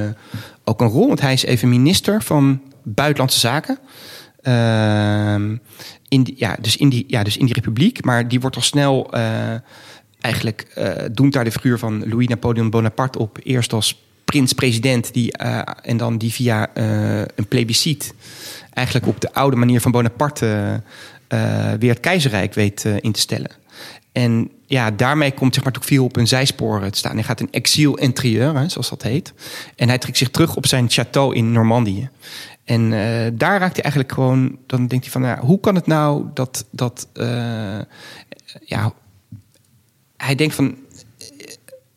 [0.64, 1.06] ook een rol.
[1.06, 3.78] Want hij is even minister van Buitenlandse Zaken.
[4.42, 5.56] Ehm,
[6.08, 8.04] in die, ja, dus in die, ja, dus in die republiek.
[8.04, 9.12] Maar die wordt al snel...
[9.12, 9.54] eh,
[10.20, 10.80] eigenlijk
[11.12, 13.38] doemt daar de figuur van Louis Napoleon Bonaparte op.
[13.42, 15.36] Eerst als prins-president die,
[15.82, 16.70] en dan die via
[17.34, 18.12] een plebiscite...
[18.72, 20.82] eigenlijk op de oude manier van Bonaparte
[21.78, 23.50] weer het keizerrijk weet in te stellen.
[24.12, 27.14] En ja, daarmee komt zeg maar Tocqueville op een zijspoor te staan.
[27.14, 29.32] Hij gaat in exil interieur, hè, zoals dat heet.
[29.76, 32.08] En hij trekt zich terug op zijn château in Normandië.
[32.64, 34.58] En eh, daar raakt hij eigenlijk gewoon...
[34.66, 36.64] Dan denkt hij van, nou, hoe kan het nou dat...
[36.70, 37.78] dat eh,
[38.60, 38.92] ja,
[40.16, 40.76] hij denkt van...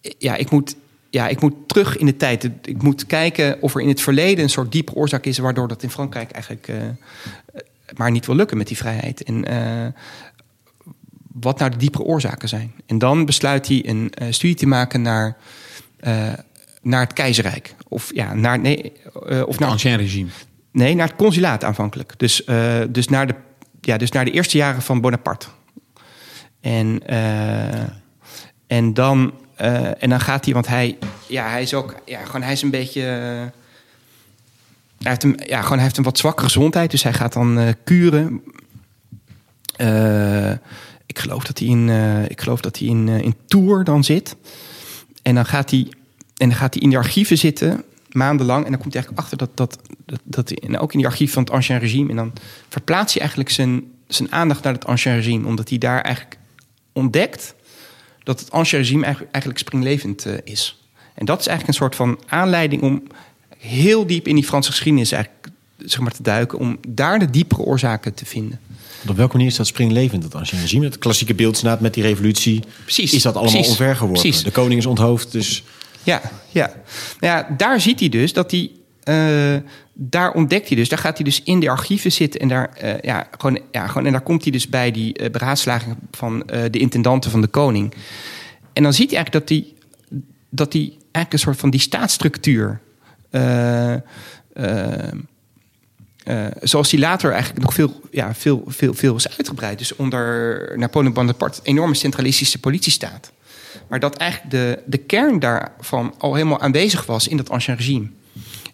[0.02, 0.76] eh, Ja, ik moet,
[1.10, 2.50] ja, ik moet terug in de tijd.
[2.62, 5.38] Ik moet kijken of er in het verleden een soort diepe oorzaak is...
[5.38, 6.72] waardoor dat in Frankrijk eigenlijk
[7.96, 9.24] maar niet wil lukken met die vrijheid.
[9.24, 9.46] En
[11.34, 12.74] wat nou de diepere oorzaken zijn.
[12.86, 15.38] En dan besluit hij een eh, studie te maken naar,
[16.00, 16.34] eh,
[16.82, 17.76] naar het keizerrijk.
[17.88, 18.92] Of, ja, naar, nee,
[19.28, 20.30] eh, of Het naar, ancien regime.
[20.72, 22.14] nee, naar het consulaat aanvankelijk.
[22.18, 22.46] Dus,
[22.90, 23.36] dus, naar de,
[23.82, 25.48] ja, dus naar de eerste jaren van Bonaparte.
[26.62, 27.08] En,
[28.68, 29.34] en, dan,
[30.00, 32.70] en dan gaat hij, want hij, ja, hij is ook, ja, gewoon, hij is een
[32.70, 33.02] beetje.
[33.02, 33.52] hij
[35.00, 38.44] heeft, een, ja, gewoon, hij heeft een wat zwakke gezondheid, dus hij gaat dan kuren.
[41.10, 44.04] Ik geloof dat hij in, eh, ik geloof dat hij in, eh, in Tours dan
[44.04, 44.36] zit.
[45.22, 45.88] En dan gaat hij,
[46.38, 48.66] en dan gaat hij in de archieven zitten, maandenlang.
[48.66, 51.34] En dan komt hij eigenlijk achter dat, dat, dat, dat en ook in die archief
[51.34, 52.10] van het Ancien Regime.
[52.10, 52.34] En dan
[52.70, 55.48] verplaatst hij eigenlijk zijn, zijn aandacht naar het ancien regime.
[55.48, 56.38] Omdat hij daar eigenlijk
[56.94, 57.56] ontdekt
[58.24, 60.84] dat het ancien regime eigenlijk, eigenlijk springlevend eh, is.
[61.14, 63.04] En dat is eigenlijk een soort van aanleiding om
[63.58, 66.60] heel diep in die Franse geschiedenis eigenlijk, zeg maar, te duiken.
[66.60, 68.60] Om daar de diepere oorzaken te vinden.
[68.98, 70.86] Want op welke manier is dat springlevend, dat ancien regime?
[70.86, 72.64] Het klassieke beeld met die revolutie.
[72.84, 74.22] Precies, Is dat allemaal precies, onvergeworpen?
[74.22, 74.44] precies.
[74.44, 75.64] De koning is onthoofd, dus...
[76.04, 76.66] Ja, ja.
[77.20, 78.72] Nou ja, daar ziet hij dus dat hij.
[79.04, 79.56] eh,
[79.94, 83.00] daar ontdekt hij dus, daar gaat hij dus in de archieven zitten en daar, eh,
[83.02, 86.80] ja, gewoon, ja, gewoon, en daar komt hij dus bij die eh, beraadslaging van de
[86.80, 87.94] intendanten van de koning.
[88.74, 89.74] En dan ziet hij eigenlijk dat hij,
[90.50, 92.82] dat hij eigenlijk een soort van die staatsstructuur,
[96.30, 99.78] eh, zoals die later eigenlijk nog veel, ja, veel, veel, veel is uitgebreid.
[99.78, 103.32] Dus onder Napoleon Bonaparte, een enorme centralistische politiestaat.
[103.88, 108.08] Maar dat eigenlijk de, de kern daarvan al helemaal aanwezig was in dat ancien regime.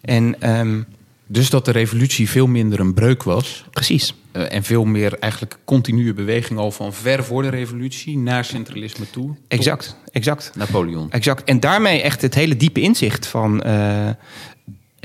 [0.02, 0.80] En ehm,
[1.26, 3.64] Dus dat de revolutie veel minder een breuk was.
[3.70, 8.44] precies, eh, en veel meer eigenlijk continue beweging al van ver voor de revolutie naar
[8.44, 9.34] centralisme toe.
[9.48, 10.50] exact, exact.
[10.54, 11.10] Napoleon.
[11.10, 11.44] Exact.
[11.44, 13.62] En daarmee echt het hele diepe inzicht van.
[13.62, 14.08] eh,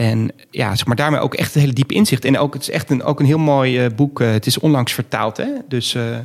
[0.01, 2.25] en ja, zeg maar daarmee ook echt het hele diepe inzicht.
[2.25, 4.21] En ook, het is echt een, ook een heel mooi eh, boek.
[4.21, 5.47] eh, het is onlangs vertaald, hè?
[5.67, 6.17] Dus eh,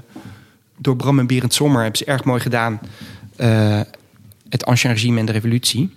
[0.79, 2.81] door Bram en Berend Sommer hebben ze erg mooi gedaan.
[4.49, 5.95] het ancien regime en de revolutie.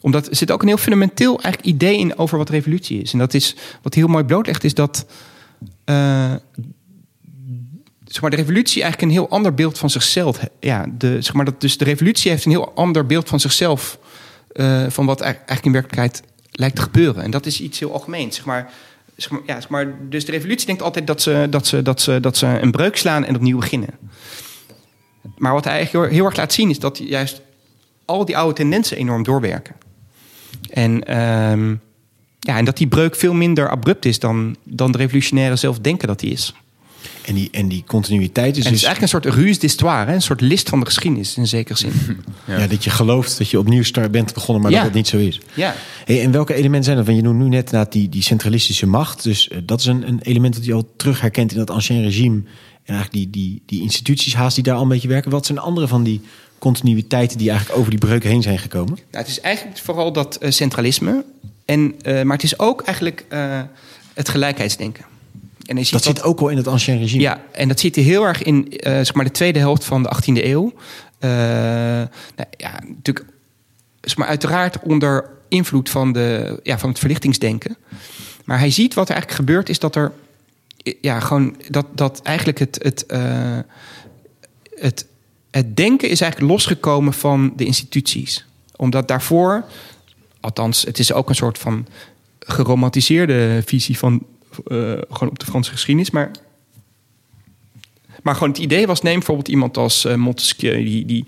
[0.00, 3.12] Omdat er zit ook een heel fundamenteel eigenlijk idee in over wat revolutie is.
[3.12, 5.06] En dat is wat heel mooi blootlegt, is dat.
[8.04, 10.40] zeg maar, de revolutie eigenlijk een heel ander beeld van zichzelf.
[10.60, 13.98] Ja, de, zeg maar, dat, dus de revolutie heeft een heel ander beeld van zichzelf.
[14.88, 16.22] van wat eigenlijk in werkelijkheid
[16.56, 17.22] lijkt te gebeuren.
[17.22, 18.36] En dat is iets heel algemeens.
[18.36, 18.72] Zeg maar,
[19.16, 22.00] zeg maar, ja, zeg maar, dus de revolutie denkt altijd dat ze, dat, ze, dat,
[22.00, 23.90] ze, dat ze een breuk slaan en opnieuw beginnen.
[25.36, 27.40] Maar wat hij eigenlijk heel, erg laat zien is dat juist
[28.04, 29.74] al die oude tendensen enorm doorwerken.
[30.70, 31.74] En, ehm,
[32.38, 36.08] ja, en dat die breuk veel minder abrupt is dan, dan de revolutionairen zelf denken
[36.08, 36.54] dat die is.
[37.24, 38.88] En die, en die continuïteit is En het is dus...
[38.88, 40.14] eigenlijk een soort ruse d'histoire, hè?
[40.14, 41.92] een soort list van de geschiedenis in zekere zin.
[42.46, 42.66] Ja.
[42.66, 44.76] dat je gelooft dat je opnieuw start bent begonnen, maar Ja.
[44.76, 45.40] dat het niet zo is.
[45.54, 45.74] ja.
[46.04, 47.06] Hey, en welke elementen zijn dat?
[47.06, 49.22] Want je noemt nu net inderdaad die, die centralistische macht.
[49.22, 52.02] Dus eh, dat is een, een element dat je al terug herkent in dat ancien
[52.02, 52.42] regime.
[52.84, 55.30] En eigenlijk die, die, die instituties haast die daar al een beetje werken.
[55.30, 56.20] Wat zijn andere van die
[56.58, 58.94] continuïteiten die eigenlijk over die breuk heen zijn gekomen?
[58.94, 61.24] Nou, het is eigenlijk vooral dat eh, centralisme.
[61.64, 63.60] En, eh, maar het is ook eigenlijk eh,
[64.14, 65.04] het gelijkheidsdenken.
[65.64, 67.22] En Dat zit ook al in het ancien regime.
[67.22, 70.12] Ja, en dat hij heel erg in eh, zeg maar de tweede helft van de
[70.14, 70.72] 18e eeuw.
[71.18, 73.26] Eh, nou, ja, natuurlijk,
[74.00, 77.76] zeg maar uiteraard onder invloed van, de, ja, van het verlichtingsdenken.
[78.44, 80.12] Maar hij ziet wat er eigenlijk gebeurt, is dat er
[81.00, 83.58] ja, gewoon dat, dat eigenlijk het, het, eh,
[84.74, 85.06] het,
[85.50, 88.46] het denken is eigenlijk losgekomen van de instituties.
[88.76, 89.64] Omdat daarvoor,
[90.40, 91.86] althans, het is ook een soort van
[92.38, 94.26] geromantiseerde visie van
[95.10, 96.10] gewoon op de Franse geschiedenis.
[96.10, 96.30] Maar,
[98.22, 101.24] maar gewoon het idee was, neem bijvoorbeeld iemand als eh, Montesquieu, die, die,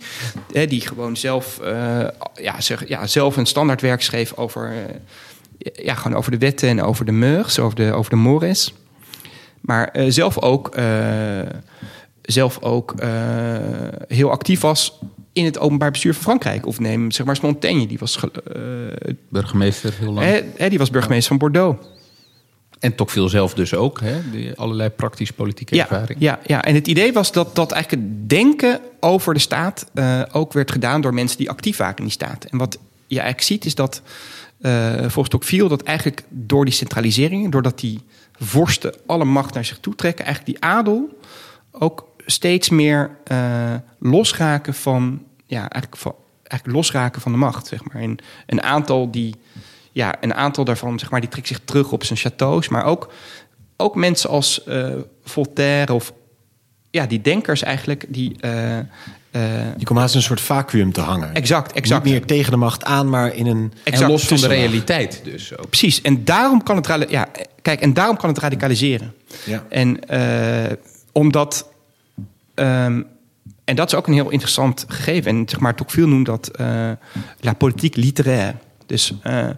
[0.52, 5.94] hè, die gewoon zelf, eh, ja, zeg, ja, zelf een standaardwerk schreef over, eh, ja,
[5.94, 8.74] gewoon over de wetten en over de mœurs, over de, over de mores.
[9.60, 11.40] Maar eh, zelf ook, eh,
[12.22, 13.08] zelf ook eh,
[14.08, 14.98] heel actief was
[15.32, 16.66] in het openbaar bestuur van Frankrijk.
[16.66, 18.30] Of neem zeg maar Montaigne, die was, ge-
[19.04, 20.26] eh, Burgemeester heel lang.
[20.26, 21.86] hè, hè, die was burgemeester van Bordeaux.
[22.78, 24.00] En Tocqueville zelf dus ook.
[24.00, 24.30] Hè?
[24.30, 26.20] Die allerlei praktisch politieke Ja, ervaring.
[26.20, 30.22] ja, ja, en het idee was dat, dat eigenlijk het denken over de staat eh,
[30.32, 32.44] ook werd gedaan door mensen die actief waren in die staat.
[32.44, 34.02] En wat je eigenlijk ziet is dat
[34.60, 38.00] eh volgens Tocqueville dat eigenlijk door die centralisering, doordat die
[38.38, 41.18] vorsten alle macht naar zich toe trekken, eigenlijk die adel
[41.70, 47.84] ook steeds meer eh, losraken van, ja, eigenlijk, van, eigenlijk losraken van de macht, zeg
[47.84, 48.02] maar.
[48.02, 49.34] En een aantal die,
[49.96, 53.12] ja, een aantal daarvan, zeg maar, die trekt zich terug op zijn châteaus, maar ook,
[53.76, 54.88] ook mensen als eh,
[55.24, 56.12] Voltaire of
[56.90, 58.84] ja, die denkers eigenlijk, die eh, eh,
[59.76, 61.34] Die komen haast in een soort vacuüm te hangen.
[61.34, 62.04] exact, exact.
[62.04, 63.72] Niet meer tegen de macht aan, maar in een...
[63.82, 64.04] Exact.
[64.04, 65.68] En los van de realiteit dus ook.
[65.68, 66.00] Precies.
[66.00, 67.28] En daarom kan het, ja,
[67.62, 69.14] kijk, en daarom kan het radicaliseren.
[69.44, 69.64] Ja.
[69.68, 69.98] En
[71.12, 71.68] omdat.
[72.54, 73.00] ehm,
[73.66, 75.30] en dat is ook een heel interessant gegeven.
[75.30, 76.90] En zeg maar, Tocqueville noemt dat eh,
[77.40, 78.54] la politique littéraire.
[78.86, 79.48] Dus eh,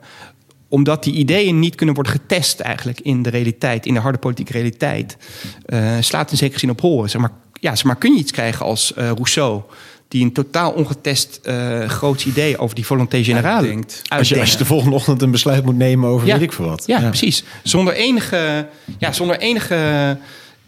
[0.68, 4.52] omdat die ideeën niet kunnen worden getest eigenlijk in de realiteit, in de harde politieke
[4.52, 5.16] realiteit,
[5.64, 7.10] eh, slaat in zekere zin op horen.
[7.10, 7.30] Zeg maar,
[7.60, 9.62] ja, zeg maar, kun je iets krijgen als eh, Rousseau,
[10.08, 14.02] die een totaal ongetest eh groot idee over die volonté générale Uitdenkt.
[14.08, 16.68] Als je, als je de volgende ochtend een besluit moet nemen over weet ik veel
[16.68, 16.82] wat.
[16.86, 17.44] ja, precies.
[17.62, 20.18] Zonder enige, ja, zonder enige,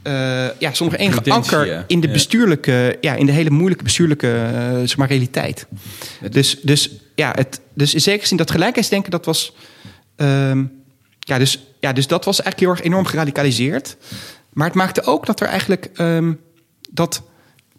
[0.03, 1.85] eh, ja, zonder enige anker ja.
[1.87, 2.13] in de Ja.
[2.13, 4.51] bestuurlijke, ja, in de hele moeilijke bestuurlijke
[4.85, 5.67] zeg maar, realiteit.
[6.31, 6.91] Dus, dus,
[7.21, 9.55] ja, het, dus in zekere zin dat gelijkheidsdenken, dat was,
[10.17, 10.65] ehm,
[11.19, 13.97] ja, dus, ja, dus dat was eigenlijk heel erg enorm geradicaliseerd.
[14.53, 16.33] maar het maakte ook dat er eigenlijk ehm,
[16.91, 17.23] dat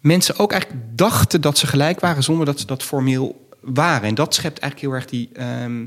[0.00, 4.08] mensen ook eigenlijk dachten dat ze gelijk waren zonder dat ze dat formeel waren.
[4.08, 5.30] En dat schept eigenlijk heel erg die.
[5.34, 5.86] ehm,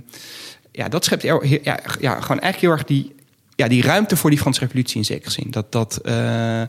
[0.72, 3.16] ja, dat schept heel- ja, ja, gewoon eigenlijk heel erg die,
[3.56, 5.48] ja, die ruimte voor die Franse revolutie in zekere zin.
[5.52, 6.68] Dat, dat, eh, eh,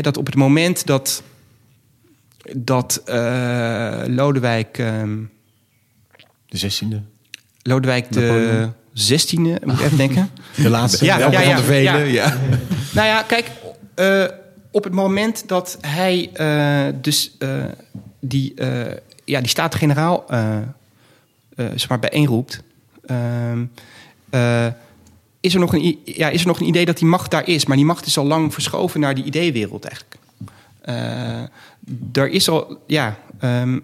[0.00, 1.22] dat op het moment dat,
[2.56, 4.78] dat eh, Lodewijk,
[6.48, 7.02] De zestiende.
[7.62, 8.72] Lodewijk de Napoleon.
[9.12, 10.30] 16e, moet ik even denken.
[10.62, 11.04] De laatste.
[11.04, 12.12] Ja, welke ja, ja, van de vele.
[12.12, 12.36] ja.
[12.94, 13.50] Nou ja, kijk,
[13.94, 14.24] eh,
[14.70, 17.64] op het moment dat hij eh, dus eh,
[18.20, 18.54] die,
[19.24, 20.24] ja, die Staten-Generaal
[21.56, 22.62] eh, zeg maar bijeenroept,
[23.06, 23.64] ehm,
[24.30, 24.66] eh,
[25.40, 27.66] is, er nog een, ja, is er nog een idee dat die macht daar is.
[27.66, 30.16] Maar die macht is al lang verschoven naar die ideeënwereld eigenlijk.
[32.12, 33.74] Er is al, ja, ehm,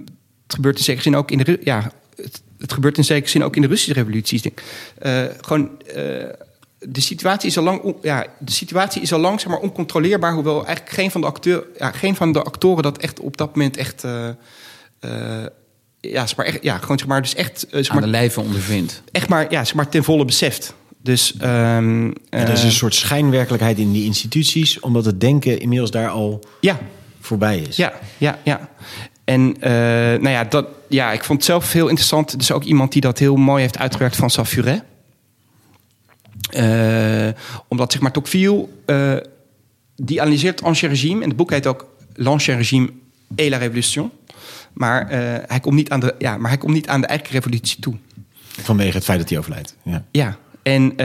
[0.42, 3.44] het gebeurt in zekere zin ook in de, ja, het, het gebeurt in zekere zin
[3.44, 4.06] ook in de Russische
[4.42, 4.62] ik.
[4.98, 5.94] Eh, gewoon, eh,
[6.78, 10.66] de situatie is al lang, ja, de situatie is al lang zeg maar, oncontroleerbaar, hoewel
[10.66, 13.76] eigenlijk geen van de, acteur, ja, geen van de actoren dat echt op dat moment
[13.76, 15.46] echt, eh, eh,
[16.00, 18.40] ja, zeg maar, echt, ja, gewoon zeg maar, dus echt, zeg Aan de maar, lijve
[18.40, 19.02] ondervindt.
[19.12, 20.74] echt maar, ja, zeg maar ten volle beseft.
[21.02, 26.08] Dus, ehm, Er is een soort schijnwerkelijkheid in die instituties, omdat het denken inmiddels daar
[26.08, 26.78] al ja,
[27.20, 27.76] voorbij is.
[27.76, 28.68] Ja, ja, ja.
[29.32, 29.70] En eh,
[30.20, 32.38] nou ja, dat, ja, ik vond het zelf heel interessant.
[32.38, 34.82] Dus ook iemand die dat heel mooi heeft uitgewerkt van Safuret.
[36.50, 37.28] Eh,
[37.68, 39.16] omdat zeg maar Tocqueville, eh
[39.96, 41.22] die analyseert Ancien Regime.
[41.22, 42.90] En het boek heet ook L'Ancien Regime
[43.34, 44.10] et la Révolution.
[44.72, 45.08] Maar,
[45.46, 47.94] hij komt niet aan de, ja, maar hij komt niet aan de eigen revolutie toe.
[48.42, 49.76] Vanwege het feit dat hij overlijdt.
[49.82, 50.04] Ja.
[50.10, 50.96] Ja, en,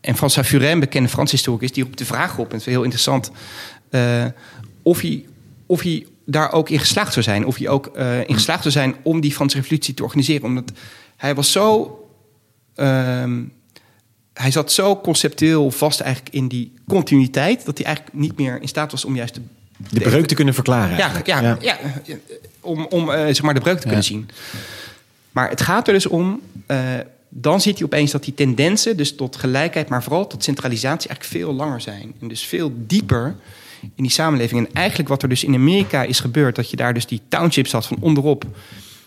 [0.00, 2.72] en François Furet, een bekende Frans historicus, die roept de vraag op, en het is
[2.72, 3.30] heel interessant,
[4.82, 5.24] of, hij,
[5.66, 7.46] of hij daar ook in geslaagd zou zijn.
[7.46, 10.44] Of hij ook eh, in geslaagd zou zijn om die Franse revolutie te organiseren.
[10.44, 10.72] Omdat
[11.16, 11.98] hij was zo...
[12.74, 13.42] ehm,
[14.32, 17.64] hij zat zo conceptueel vast eigenlijk in die continuïteit...
[17.64, 19.40] dat hij eigenlijk niet meer in staat was om juist de,
[19.90, 20.96] De breuk te kunnen verklaren.
[20.96, 21.78] ja, ja, ja.
[22.60, 24.28] om, om eh, zeg maar de breuk te kunnen zien.
[25.32, 26.40] Maar het gaat er dus om.
[26.66, 26.78] eh,
[27.36, 31.38] dan ziet hij opeens dat die tendensen, dus tot gelijkheid, maar vooral tot centralisatie, eigenlijk
[31.44, 32.14] veel langer zijn.
[32.20, 33.36] En dus veel dieper
[33.94, 34.66] in die samenleving.
[34.66, 37.72] En eigenlijk wat er dus in Amerika is gebeurd, dat je daar dus die townships
[37.72, 38.44] had van onderop.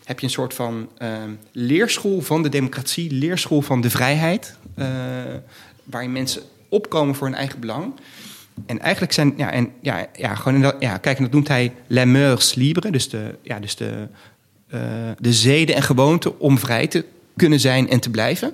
[0.03, 1.09] Heb je een soort van eh,
[1.51, 4.57] leerschool van de democratie, leerschool van de vrijheid.
[4.75, 4.87] eh,
[5.83, 7.93] waarin mensen opkomen voor hun eigen belang.
[8.65, 12.05] En eigenlijk zijn, ja, en, ja, ja, gewoon ja, kijk, en dat noemt hij les
[12.05, 14.07] mœurs libres, dus de, ja, dus de,
[14.67, 14.79] eh,
[15.19, 17.05] de zeden en gewoonten om vrij te
[17.35, 18.53] kunnen zijn en te blijven.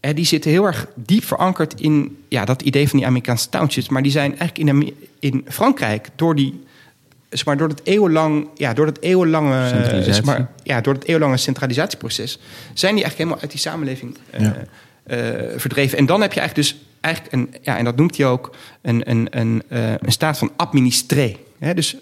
[0.00, 3.88] Die zitten heel erg diep verankerd in ja, dat idee van die Amerikaanse townships.
[3.88, 6.64] Maar die zijn eigenlijk in, in Frankrijk door die.
[7.28, 11.36] Zeg maar, door het eeuwenlang, ja, door het eeuwenlange, zeg maar, ja, door het eeuwenlange
[11.36, 12.38] centralisatieproces,
[12.74, 14.56] zijn die eigenlijk helemaal uit die samenleving eh, Ja.
[15.02, 15.18] eh,
[15.56, 15.98] verdreven.
[15.98, 19.10] En dan heb je eigenlijk dus eigenlijk een, ja, en dat noemt hij ook een,
[19.10, 21.36] een, een, eh, een staat van administré.
[21.58, 21.74] Hè?
[21.74, 21.96] Dus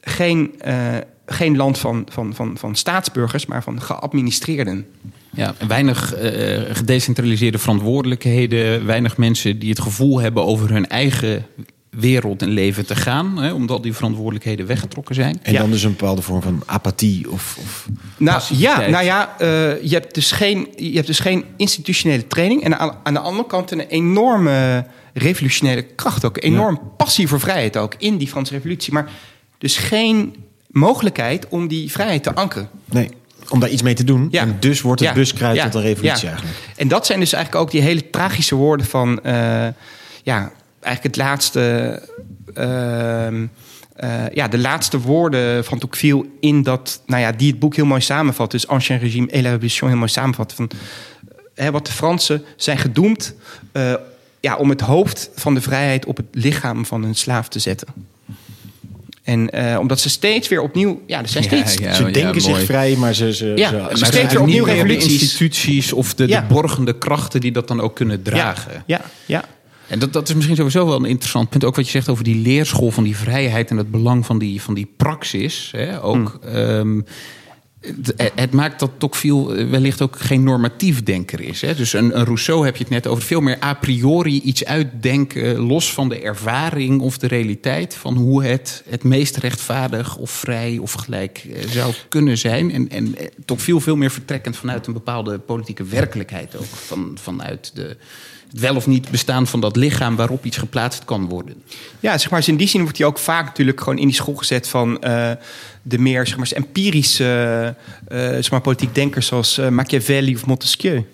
[0.00, 0.94] geen, eh,
[1.26, 4.86] geen land van, van, van, van staatsburgers, maar van geadministreerden.
[5.30, 8.86] Ja, weinig eh, gedecentraliseerde verantwoordelijkheden.
[8.86, 11.46] Weinig mensen die het gevoel hebben over hun eigen
[11.90, 13.38] wereld en leven te gaan.
[13.38, 15.38] Hè, omdat die verantwoordelijkheden weggetrokken zijn.
[15.42, 15.58] En Ja.
[15.60, 17.58] dan dus een bepaalde vorm van apathie of...
[17.60, 22.26] of Nou ja, nou ja eh, je, hebt dus geen, je hebt dus geen institutionele
[22.26, 22.62] training.
[22.62, 26.42] En aan, aan de andere kant een enorme revolutionaire kracht ook.
[26.42, 28.92] Enorm passie voor vrijheid ook in die Franse revolutie.
[28.92, 29.10] Maar
[29.58, 30.34] dus geen
[30.66, 32.68] mogelijkheid om die vrijheid te ankeren.
[32.84, 33.08] nee,
[33.48, 34.28] om daar iets mee te doen.
[34.30, 34.40] Ja.
[34.40, 35.14] En dus wordt het Ja.
[35.14, 35.64] buskruid Ja.
[35.64, 36.56] tot een revolutie eigenlijk.
[36.76, 39.22] En dat zijn dus eigenlijk ook die hele tragische woorden van...
[39.22, 39.32] eh,
[40.22, 42.02] ja, eigenlijk het laatste...
[42.54, 43.46] ehm,
[43.96, 47.02] eh, ja, de laatste woorden van Tocqueville in dat...
[47.06, 48.50] Nou ja, die het boek heel mooi samenvat.
[48.50, 50.52] Dus Ancien Régime et la Révolution heel mooi samenvat.
[50.52, 50.70] Van,
[51.54, 53.34] hè, wat de Fransen zijn gedoemd...
[53.72, 53.94] eh,
[54.40, 57.88] ja, om het hoofd van de vrijheid op het lichaam van een slaaf te zetten.
[59.28, 61.02] En eh, omdat ze steeds weer opnieuw...
[61.06, 61.74] Ja, er zijn Ja, steeds...
[61.74, 61.92] ja.
[61.92, 62.64] ze denken zich mooi.
[62.64, 63.34] vrij, maar ze...
[63.34, 65.22] ze, Ja, ze, steeds weer opnieuw meer de revoluties.
[65.22, 66.40] instituties of de, Ja.
[66.40, 68.82] de borgende krachten die dat dan ook kunnen dragen.
[68.86, 69.44] Ja, ja.
[69.86, 71.64] En dat, dat is misschien sowieso wel een interessant punt.
[71.64, 74.62] Ook wat je zegt over die leerschool van die vrijheid en het belang van die,
[74.62, 75.68] van die praxis.
[75.76, 76.02] Hè?
[76.02, 77.00] Ook, ehm,
[77.80, 81.60] het, het maakt dat Tocqueville wellicht ook geen normatief denker is.
[81.60, 81.74] Hè?
[81.74, 85.92] Dus een, Rousseau heb je het net over veel meer a priori iets uitdenken, los
[85.92, 90.92] van de ervaring of de realiteit van hoe het het meest rechtvaardig of vrij of
[90.92, 92.72] gelijk eh, zou kunnen zijn.
[92.72, 96.64] En, en eh, Tocqueville veel meer vertrekkend vanuit een bepaalde politieke werkelijkheid ook.
[96.64, 97.96] Van, vanuit de,
[98.50, 101.62] het wel of niet bestaan van dat lichaam waarop iets geplaatst kan worden.
[102.00, 104.14] Ja, zeg maar, dus in die zin wordt hij ook vaak natuurlijk gewoon in die
[104.14, 105.30] school gezet van eh,
[105.82, 107.74] de meer zeg maar, empirische
[108.08, 111.04] eh, zeg maar, politiek denkers zoals eh, Machiavelli of Montesquieu.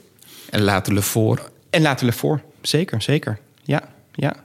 [0.50, 1.50] En later Lefort.
[1.70, 3.38] En later Lefort, zeker, zeker.
[3.62, 3.82] Ja,
[4.12, 4.36] ja.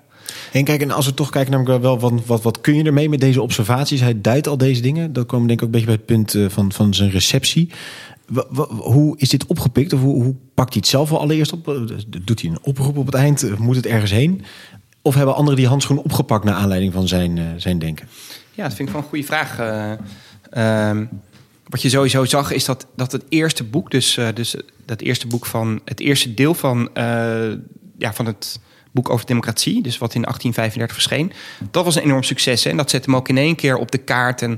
[0.52, 3.10] En kijk, en als we toch kijken, namelijk wel, wat, wat, wat kun je ermee
[3.10, 4.02] met deze observaties?
[4.02, 5.14] Hij duidt al deze dingen.
[5.14, 7.70] Dat komen denk ik ook een beetje bij het punt van, van zijn receptie.
[8.68, 9.94] Hoe is dit opgepikt?
[9.94, 11.66] Of hoe, hoe pakt hij het zelf wel allereerst op?
[12.24, 13.60] Doet hij een oproep op het eind?
[13.60, 14.44] Moet het ergens heen?
[15.02, 18.08] Of hebben anderen die handschoen opgepakt naar aanleiding van zijn, eh, zijn denken?
[18.54, 19.60] Ja, dat vind ik wel een goede vraag.
[19.60, 19.92] Eh,
[20.50, 21.06] ehm,
[21.68, 24.56] wat je sowieso zag is dat, dat het eerste boek, dus, eh, dus
[24.86, 26.90] dat eerste boek van het eerste deel van,
[27.98, 28.60] ja, van het
[28.92, 31.32] boek over democratie, dus wat in 1835 verscheen,
[31.72, 32.64] dat was een enorm succes.
[32.64, 32.70] Hè?
[32.70, 34.42] En dat zet hem ook in één keer op de kaart.
[34.42, 34.52] En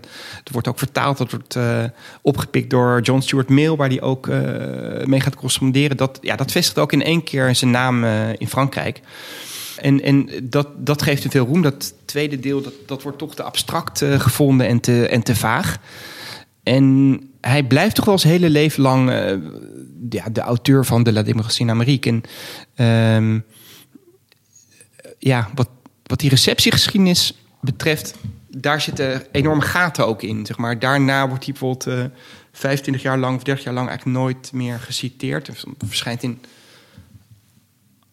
[0.44, 1.84] het wordt ook vertaald, dat wordt eh,
[2.22, 5.98] opgepikt door John Stuart Mill, waar hij ook eh, mee gaat corresponderen.
[5.98, 9.02] Dat, ja, dat vestigt ook in één keer zijn naam eh, in Frankrijk.
[9.78, 11.62] En, en dat, dat geeft hem veel roem.
[11.62, 15.78] Dat tweede deel, dat, dat wordt toch te abstract gevonden en te, en te vaag.
[16.64, 19.10] En hij blijft toch wel zijn hele leven lang
[20.10, 22.22] ja, de auteur van de La Démocratie in Amerique.
[22.76, 23.44] En
[25.24, 25.70] ja, wat,
[26.04, 28.16] wat die receptiegeschiedenis betreft,
[28.48, 30.46] daar zitten enorme gaten ook in.
[30.46, 30.80] Zeg maar.
[30.80, 32.06] Daarna wordt hij bijvoorbeeld eh
[32.52, 35.48] 25 jaar lang of 30 jaar lang eigenlijk nooit meer geciteerd.
[35.48, 36.40] Er verschijnt in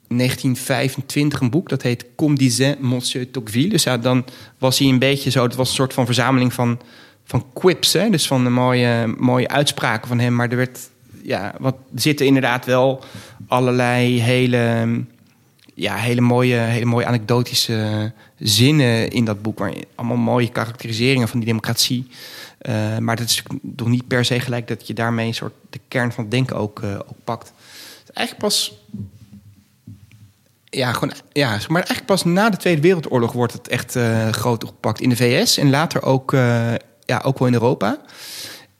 [0.08, 3.68] 1925 een boek dat heet Comme disait Monsieur Tocqueville.
[3.68, 4.24] Dus ja, dan
[4.58, 6.80] was hij een beetje zo, het was een soort van verzameling van,
[7.24, 8.10] van quips, hè?
[8.10, 10.34] dus van de mooie, mooie uitspraken van hem.
[10.34, 10.90] Maar er werd,
[11.22, 13.04] ja, wat zitten inderdaad wel
[13.46, 14.86] allerlei hele,
[15.78, 21.38] ja, hele mooie, hele mooie anekdotische zinnen in dat boek, waar allemaal mooie karakteriseringen van
[21.38, 22.06] die democratie.
[22.58, 25.80] Eh, maar dat is nog niet per se gelijk dat je daarmee een soort de
[25.88, 27.52] kern van het denken ook, eh, ook pakt.
[28.12, 28.72] Eigenlijk pas
[30.64, 34.64] ja, gewoon, ja, maar eigenlijk pas na de Tweede Wereldoorlog wordt het echt eh, groot
[34.64, 36.32] opgepakt in de VS en later ook,
[37.04, 38.00] ja, ook wel in Europa.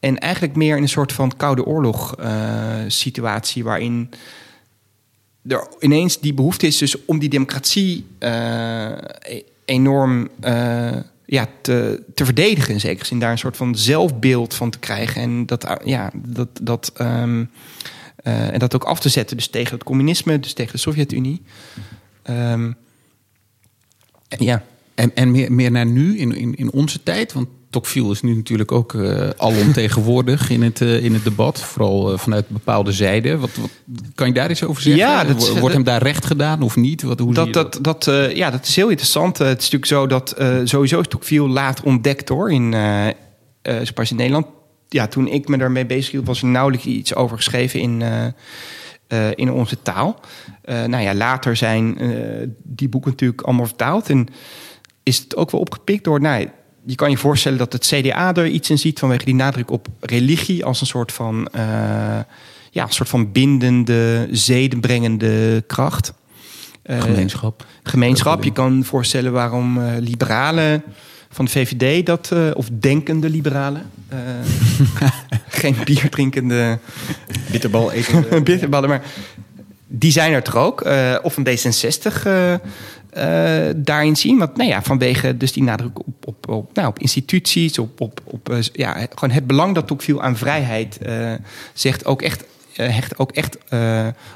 [0.00, 2.14] En eigenlijk meer in een soort van Koude Oorlog
[2.88, 4.10] situatie waarin
[5.48, 8.90] er ineens die behoefte is dus om die democratie eh,
[9.20, 13.18] e- enorm eh, ja, te, te verdedigen in zekere zin.
[13.18, 17.44] Daar een soort van zelfbeeld van te krijgen en dat, eh, ja, dat, dat, ehm,
[18.16, 21.42] eh, en dat ook af te zetten dus tegen het communisme, dus tegen de Sovjet-Unie.
[22.22, 22.72] Ehm,
[24.28, 24.64] ja.
[24.94, 27.32] En, en meer, meer naar nu, in, in, in onze tijd.
[27.32, 31.60] Want Tocqueville is nu natuurlijk ook eh alomtegenwoordig in het, eh, in het debat.
[31.62, 33.40] Vooral eh, vanuit bepaalde zijden.
[33.40, 33.70] Wat, wat,
[34.14, 35.02] kan je daar iets over zeggen?
[35.02, 37.02] Ja, dat- Wo- Wordt hem daar recht gedaan of niet?
[37.02, 38.04] Wat, hoe Dat, dat, dat,
[38.34, 39.38] ja, dat is heel interessant.
[39.38, 42.52] Het is natuurlijk zo dat sowieso is Tocqueville laat ontdekt hoor.
[42.52, 42.72] In,
[43.62, 44.46] zoals in Nederland.
[44.88, 48.02] Ja, toen ik me daarmee bezig hield, was er nauwelijks iets over geschreven in,
[49.34, 50.20] in onze taal.
[50.62, 51.98] Eh, nou ja, later zijn
[52.62, 54.10] die boeken natuurlijk allemaal vertaald.
[54.10, 54.26] En
[55.02, 56.20] is het ook wel opgepikt door.
[56.20, 56.48] Nou,
[56.88, 59.88] je kan je voorstellen dat het CDA er iets in ziet vanwege die nadruk op
[60.00, 61.62] religie als een soort van, eh,
[62.70, 66.12] ja, een soort van bindende, zedenbrengende kracht.
[66.82, 67.66] Eh, Gemeenschap.
[67.82, 68.44] gemeenschap.
[68.44, 70.82] Je kan voorstellen waarom eh, liberalen
[71.30, 74.18] van de VVD dat, eh, of denkende liberalen, eh,
[75.48, 76.78] geen bier drinkende
[77.50, 77.92] Bitterbal
[78.44, 79.02] bitterballen, maar
[79.86, 80.80] die zijn er toch ook.
[80.80, 82.22] eh, of een D66
[83.18, 84.38] eh, daarin zien.
[84.38, 88.20] Want nou ja, vanwege dus die nadruk op, op, op, nou, op instituties, op, op,
[88.24, 91.32] op eh, ja, gewoon het belang dat viel aan vrijheid, eh,
[91.72, 93.58] zegt ook echt, hecht ook echt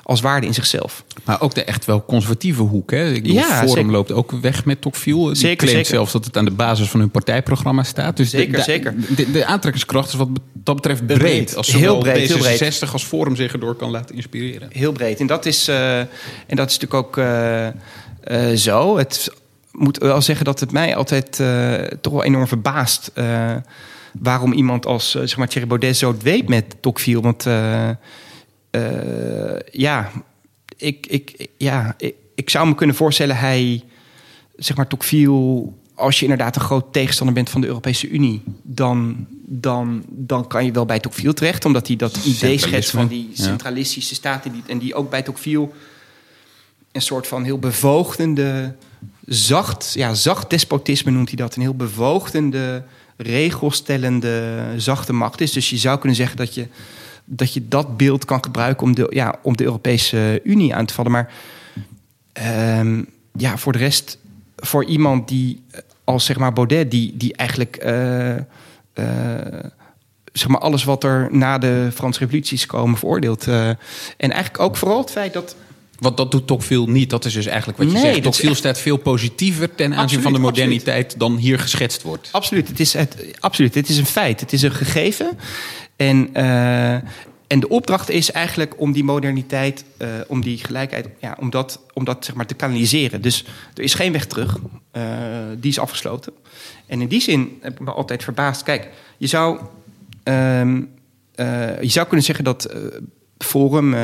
[0.02, 1.04] als waarde in zichzelf.
[1.24, 2.90] Maar ook de echt wel conservatieve hoek.
[2.90, 3.12] Hè?
[3.12, 3.90] Ik bedoel, Ja, Forum zeker.
[3.90, 5.26] loopt ook weg met Tocqueville.
[5.26, 5.94] Die Zeker, claimt zeker.
[5.94, 8.16] zelfs dat het aan de basis van hun partijprogramma staat.
[8.16, 8.94] Dus Zeker, de, zeker.
[9.16, 11.18] De, de aantrekkingskracht is wat dat betreft breed.
[11.18, 11.56] Breed.
[11.56, 12.82] Als Heel breed, heel breed.
[12.82, 14.68] D66 als Forum zich erdoor kan laten inspireren.
[14.72, 15.20] Heel breed.
[15.20, 16.08] En dat is, en
[16.46, 17.16] dat is natuurlijk ook
[18.24, 18.96] eh, zo.
[18.96, 19.32] Het
[19.72, 23.10] moet wel zeggen dat het mij altijd eh, toch wel enorm verbaast.
[23.14, 23.56] eh,
[24.12, 27.20] waarom iemand als zeg maar Thierry Baudet zo dweept met Tocqueville.
[27.20, 27.44] Want
[29.70, 30.10] ja,
[30.76, 33.36] ik, ik, ja ik, ik zou me kunnen voorstellen...
[33.36, 33.82] hij,
[34.56, 35.64] zeg maar Tocqueville...
[35.94, 38.42] als je inderdaad een groot tegenstander bent van de Europese Unie...
[38.62, 41.64] dan, dan, dan kan je wel bij Tocqueville terecht.
[41.64, 44.52] Omdat hij dat idee schetst van die centralistische staten...
[44.52, 45.68] Die, en die ook bij Tocqueville
[46.92, 48.74] een soort van heel bevoogdende,
[49.26, 51.56] zacht, ja, zacht despotisme noemt hij dat.
[51.56, 52.82] Een heel bevoogdende,
[53.16, 55.52] regelstellende, zachte macht is.
[55.52, 56.66] Dus je zou kunnen zeggen dat je
[57.24, 60.94] dat, je dat beeld kan gebruiken om de, ja, om de Europese Unie aan te
[60.94, 61.12] vallen.
[61.12, 61.32] Maar
[62.32, 63.02] ehm,
[63.36, 64.18] ja, voor de rest,
[64.56, 65.62] voor iemand die
[66.04, 68.44] als zeg maar Baudet, die, die eigenlijk eh, eh,
[70.32, 73.48] zeg maar alles wat er na de Franse Revolutie is gekomen veroordeelt.
[73.48, 75.56] eh, en eigenlijk ook vooral het feit dat
[76.02, 77.10] Want dat doet Tocqueville niet.
[77.10, 78.14] Dat is dus eigenlijk wat je Nee, zegt.
[78.22, 80.58] Tocqueville echt- staat veel positiever ten aanzien Absoluut, van de absoluut.
[80.68, 82.28] moderniteit dan hier geschetst wordt.
[82.32, 84.40] Absoluut, het is, het, absoluut, het is een feit.
[84.40, 85.38] Het is een gegeven.
[85.96, 86.92] En, eh,
[87.46, 91.80] en de opdracht is eigenlijk om die moderniteit, eh, om die gelijkheid, ja, om dat,
[91.92, 93.22] om dat zeg maar te kanaliseren.
[93.22, 93.44] Dus
[93.74, 94.58] er is geen weg terug.
[94.90, 95.02] Eh,
[95.58, 96.32] die is afgesloten.
[96.86, 98.62] En in die zin heb ik me altijd verbaasd.
[98.62, 98.88] Kijk,
[99.18, 99.58] je zou,
[100.22, 100.82] ehm,
[101.34, 102.68] eh, je zou kunnen zeggen dat
[103.42, 103.94] Forum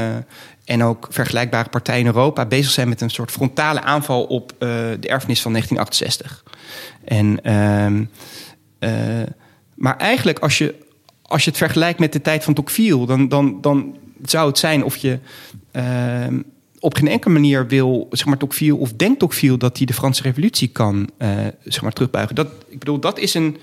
[0.64, 5.09] en ook vergelijkbare partijen in Europa bezig zijn met een soort frontale aanval op de
[5.09, 6.45] erfenis van 1968.
[7.05, 8.05] En, ehm,
[9.74, 10.74] maar eigenlijk, als je
[11.28, 14.84] als je het vergelijkt met de tijd van Tocqueville, dan, dan, dan zou het zijn
[14.84, 15.18] of je
[15.72, 16.41] uh,
[16.78, 20.22] op geen enkele manier wil, zeg maar, Tocqueville of denkt Tocqueville dat hij de Franse
[20.22, 21.11] Revolutie kan,
[21.64, 22.34] zeg maar, terugbuigen.
[22.34, 23.57] Dat, ik bedoel, dat is een.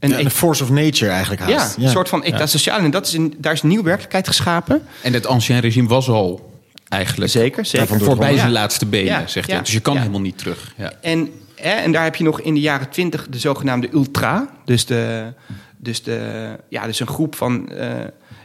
[0.00, 1.76] Een, ja, force of nature eigenlijk haast.
[1.76, 2.78] Ja, een soort van etat sociaal.
[2.78, 4.82] En dat is daar is een nieuwe werkelijkheid geschapen.
[5.02, 6.52] En het ancien regime was al
[6.88, 8.00] eigenlijk zeker, zeker.
[8.00, 9.60] voorbij zijn laatste benen, zegt hij.
[9.60, 10.74] Dus je kan helemaal niet terug.
[11.00, 14.48] En, hè, en daar heb je nog in de jaren twintig de zogenaamde ultra.
[14.64, 15.32] Dus de,
[15.76, 17.68] dus, de, ja, dus een groep van.
[17.72, 17.86] Uh,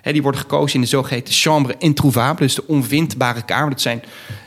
[0.02, 3.70] hè, die worden gekozen in de zogeheten chambre introuvable, dus de onvindbare kamer.
[3.70, 4.04] Dat zijn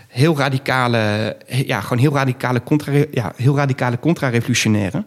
[0.08, 5.06] heel radicale, ja, gewoon heel radicale contra, ja, heel radicale contra-revolutionairen.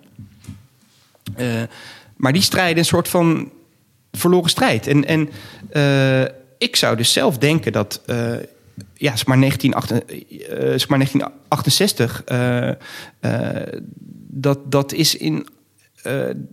[1.37, 1.61] Uh,
[2.15, 3.51] maar die strijden een soort van
[4.11, 4.87] verloren strijd.
[4.87, 5.29] En, en
[5.73, 6.21] uh,
[6.57, 8.01] ik zou dus zelf denken dat.
[8.05, 8.33] Uh,
[8.93, 12.23] ja, zeg maar, 1968, zeg maar 1968
[14.27, 15.47] dat, dat is in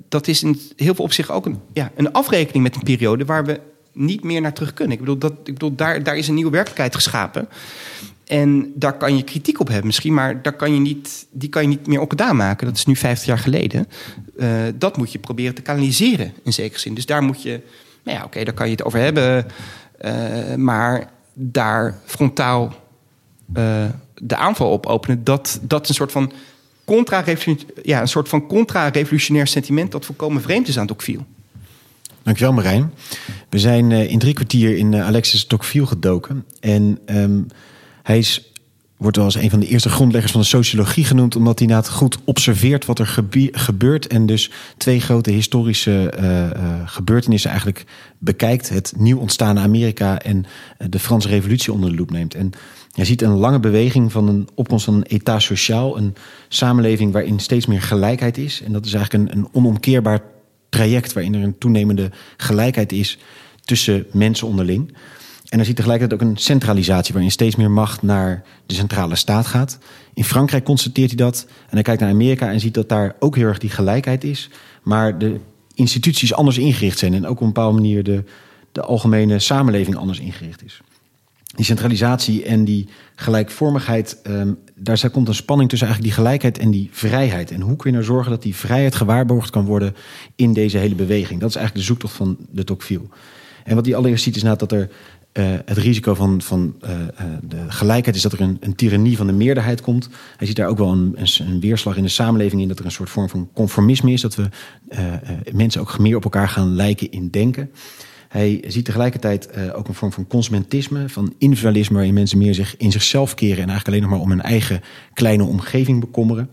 [0.08, 3.44] dat is in heel veel opzichten ook een, ja, een afrekening met een periode waar
[3.44, 3.60] we
[3.92, 4.94] niet meer naar terug kunnen.
[4.94, 7.48] Ik bedoel, dat, ik bedoel daar, daar is een nieuwe werkelijkheid geschapen.
[8.26, 11.62] En daar kan je kritiek op hebben misschien, maar daar kan je niet, die kan
[11.62, 12.66] je niet meer opgedaan maken.
[12.66, 13.88] Dat is nu 50 jaar geleden.
[14.36, 16.94] Uh, dat moet je proberen te kanaliseren in zekere zin.
[16.94, 17.60] Dus daar moet je,
[18.04, 19.46] nou ja, oké, daar kan je het over hebben.
[20.04, 22.74] Uh, maar daar frontaal
[24.14, 26.32] de aanval op openen, dat, dat is een soort van
[26.84, 27.24] contra
[27.82, 31.24] ja, een soort van contra-revolutionair sentiment dat volkomen vreemd is aan Tocqueville.
[32.22, 32.92] Dankjewel Marijn.
[33.48, 36.44] We zijn in drie kwartier in Alexis Tocqueville gedoken.
[36.60, 37.46] En um,
[38.06, 38.24] hij
[38.96, 41.36] wordt wel als een van de eerste grondleggers van de sociologie genoemd...
[41.36, 44.06] omdat hij inderdaad goed observeert wat er gebeurt...
[44.06, 46.48] en dus twee grote historische uh,
[46.84, 47.84] gebeurtenissen eigenlijk
[48.18, 48.68] bekijkt.
[48.68, 50.44] Het nieuw ontstaande Amerika en
[50.90, 52.34] de Franse revolutie onder de loep neemt.
[52.34, 52.50] En
[52.92, 56.14] je ziet een lange beweging van een opkomst van een état sociaal, een
[56.48, 58.62] samenleving waarin steeds meer gelijkheid is.
[58.62, 60.20] En dat is eigenlijk een, een onomkeerbaar
[60.68, 63.18] traject waarin er een toenemende gelijkheid is
[63.64, 64.92] tussen mensen onderling.
[65.46, 69.46] En dan ziet tegelijkertijd ook een centralisatie waarin steeds meer macht naar de centrale staat
[69.46, 69.78] gaat.
[70.14, 71.46] In Frankrijk constateert hij dat.
[71.48, 74.50] En hij kijkt naar Amerika en ziet dat daar ook heel erg die gelijkheid is.
[74.82, 75.40] Maar de
[75.74, 77.14] instituties anders ingericht zijn.
[77.14, 78.24] En ook op een bepaalde manier de,
[78.72, 80.80] de algemene samenleving anders ingericht is
[81.56, 86.70] die centralisatie en die gelijkvormigheid, um, daar komt een spanning tussen eigenlijk die gelijkheid en
[86.70, 87.50] die vrijheid.
[87.50, 89.94] En hoe kun je nou zorgen dat die vrijheid gewaarborgd kan worden
[90.34, 91.40] in deze hele beweging?
[91.40, 93.08] Dat is eigenlijk de zoektocht van de Tocqueville.
[93.64, 94.90] En wat hij allereerst ziet is dat er
[95.38, 96.90] uh, het risico van, van uh,
[97.48, 100.08] de gelijkheid is dat er een, een tirannie van de meerderheid komt.
[100.36, 102.90] Hij ziet daar ook wel een, een, weerslag in de samenleving in dat er een
[102.90, 104.20] soort vorm van conformisme is.
[104.20, 104.48] Dat we
[105.52, 107.70] mensen ook meer op elkaar gaan lijken in denken.
[108.28, 112.92] Hij ziet tegelijkertijd ook een vorm van consumentisme, van individualisme, waarin mensen meer zich in
[112.92, 114.80] zichzelf keren en eigenlijk alleen nog maar om hun eigen
[115.12, 116.50] kleine omgeving bekommeren.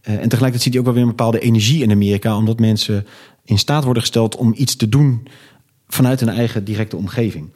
[0.00, 3.06] En tegelijkertijd ziet hij ook wel weer een bepaalde energie in Amerika, omdat mensen
[3.44, 5.28] in staat worden gesteld om iets te doen
[5.88, 7.50] vanuit hun eigen directe omgeving.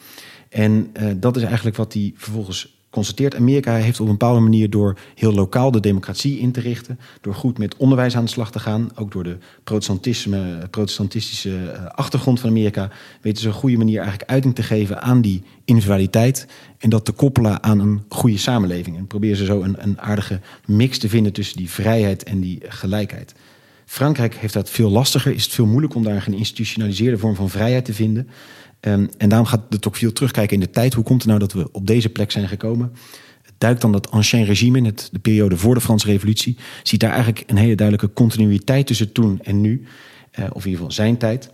[0.56, 4.70] En uh, dat is eigenlijk wat hij vervolgens constateert, Amerika heeft op een bepaalde manier
[4.70, 8.50] door heel lokaal de democratie in te richten, door goed met onderwijs aan de slag
[8.50, 12.90] te gaan, ook door de protestantisme, protestantistische eh, achtergrond van Amerika,
[13.20, 16.46] weten ze een goede manier eigenlijk uiting te geven aan die individualiteit
[16.78, 18.96] en dat te koppelen aan een goede samenleving.
[18.96, 22.60] En proberen ze zo een, een aardige mix te vinden tussen die vrijheid en die
[22.68, 23.34] gelijkheid.
[23.86, 27.50] Frankrijk heeft dat veel lastiger, is het veel moeilijk om daar een geïnstitutionaliseerde vorm van
[27.50, 28.28] vrijheid te vinden.
[28.86, 30.94] Um, en daarom gaat de Tocqueville terugkijken in de tijd.
[30.94, 32.92] Hoe komt het nou dat we op deze plek zijn gekomen?
[33.58, 36.56] Duikt dan dat ancien regime in, het, de periode voor de Franse revolutie.
[36.82, 39.82] Ziet daar eigenlijk een hele duidelijke continuïteit tussen toen en nu.
[40.38, 41.50] Uh, of in ieder geval zijn tijd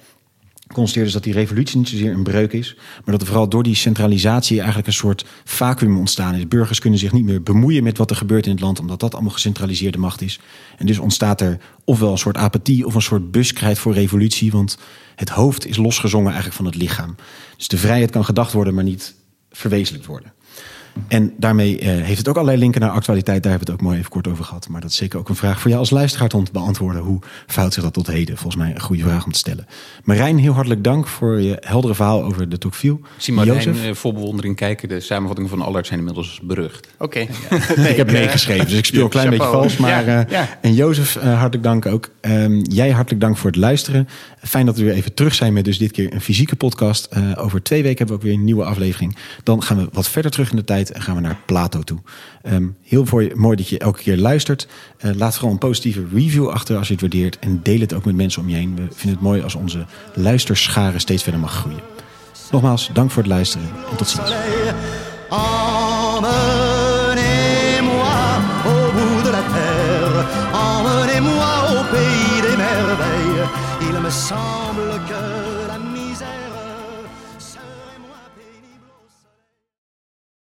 [0.73, 3.63] constateert dus dat die revolutie niet zozeer een breuk is, maar dat er vooral door
[3.63, 6.49] die centralisatie eigenlijk een soort vacuüm ontstaan is.
[6.49, 9.15] Burgers kunnen zich niet meer bemoeien met wat er gebeurt in het land, omdat dat
[9.15, 10.41] allemaal gecentraliseerde macht is.
[10.79, 14.79] En dus ontstaat er ofwel een soort apathie of een soort buskheid voor revolutie, want
[15.15, 17.17] het hoofd is losgezongen eigenlijk van het lichaam.
[17.57, 19.15] Dus de vrijheid kan gedacht worden, maar niet
[19.51, 20.33] verwezenlijkt worden.
[21.09, 23.43] En daarmee eh, heeft het ook allerlei linken naar actualiteit.
[23.43, 24.69] Daar hebben we het ook mooi even kort over gehad.
[24.69, 27.03] Maar dat is zeker ook een vraag voor jou als luisteraar om te beantwoorden.
[27.03, 28.37] Hoe verhoudt zich dat tot heden?
[28.37, 29.67] Volgens mij een goede vraag om te stellen.
[30.05, 32.95] Marijn, heel hartelijk dank voor je heldere verhaal over de Tocqueville.
[32.95, 33.85] Ik zie Marijn Jozef?
[33.85, 34.89] eh, vol bewondering kijken.
[34.89, 36.89] De samenvattingen van Allard zijn inmiddels berucht.
[36.99, 37.19] Oké.
[37.93, 39.77] ik heb meegeschreven, dus ik speel een klein beetje vals.
[39.77, 40.59] Maar, Ja, eh, ja.
[40.61, 42.11] En Jozef, eh, hartelijk dank ook.
[42.21, 44.09] Ehm, jij hartelijk dank voor het luisteren.
[44.43, 47.05] Fijn dat we weer even terug zijn met dus dit keer een fysieke podcast.
[47.05, 49.17] Eh, over twee weken hebben we ook weer een nieuwe aflevering.
[49.43, 51.99] Dan gaan we wat verder terug in de tijd en gaan we naar Plato toe.
[52.43, 54.69] Ehm, heel mooi dat je elke keer luistert.
[54.99, 57.39] Eh, laat vooral een positieve review achter als je het waardeert.
[57.39, 58.77] En deel het ook met mensen om je heen.
[58.77, 61.81] We vinden het mooi als onze luisterschare steeds verder mag groeien.
[62.51, 64.33] Nogmaals, dank voor het luisteren en tot ziens.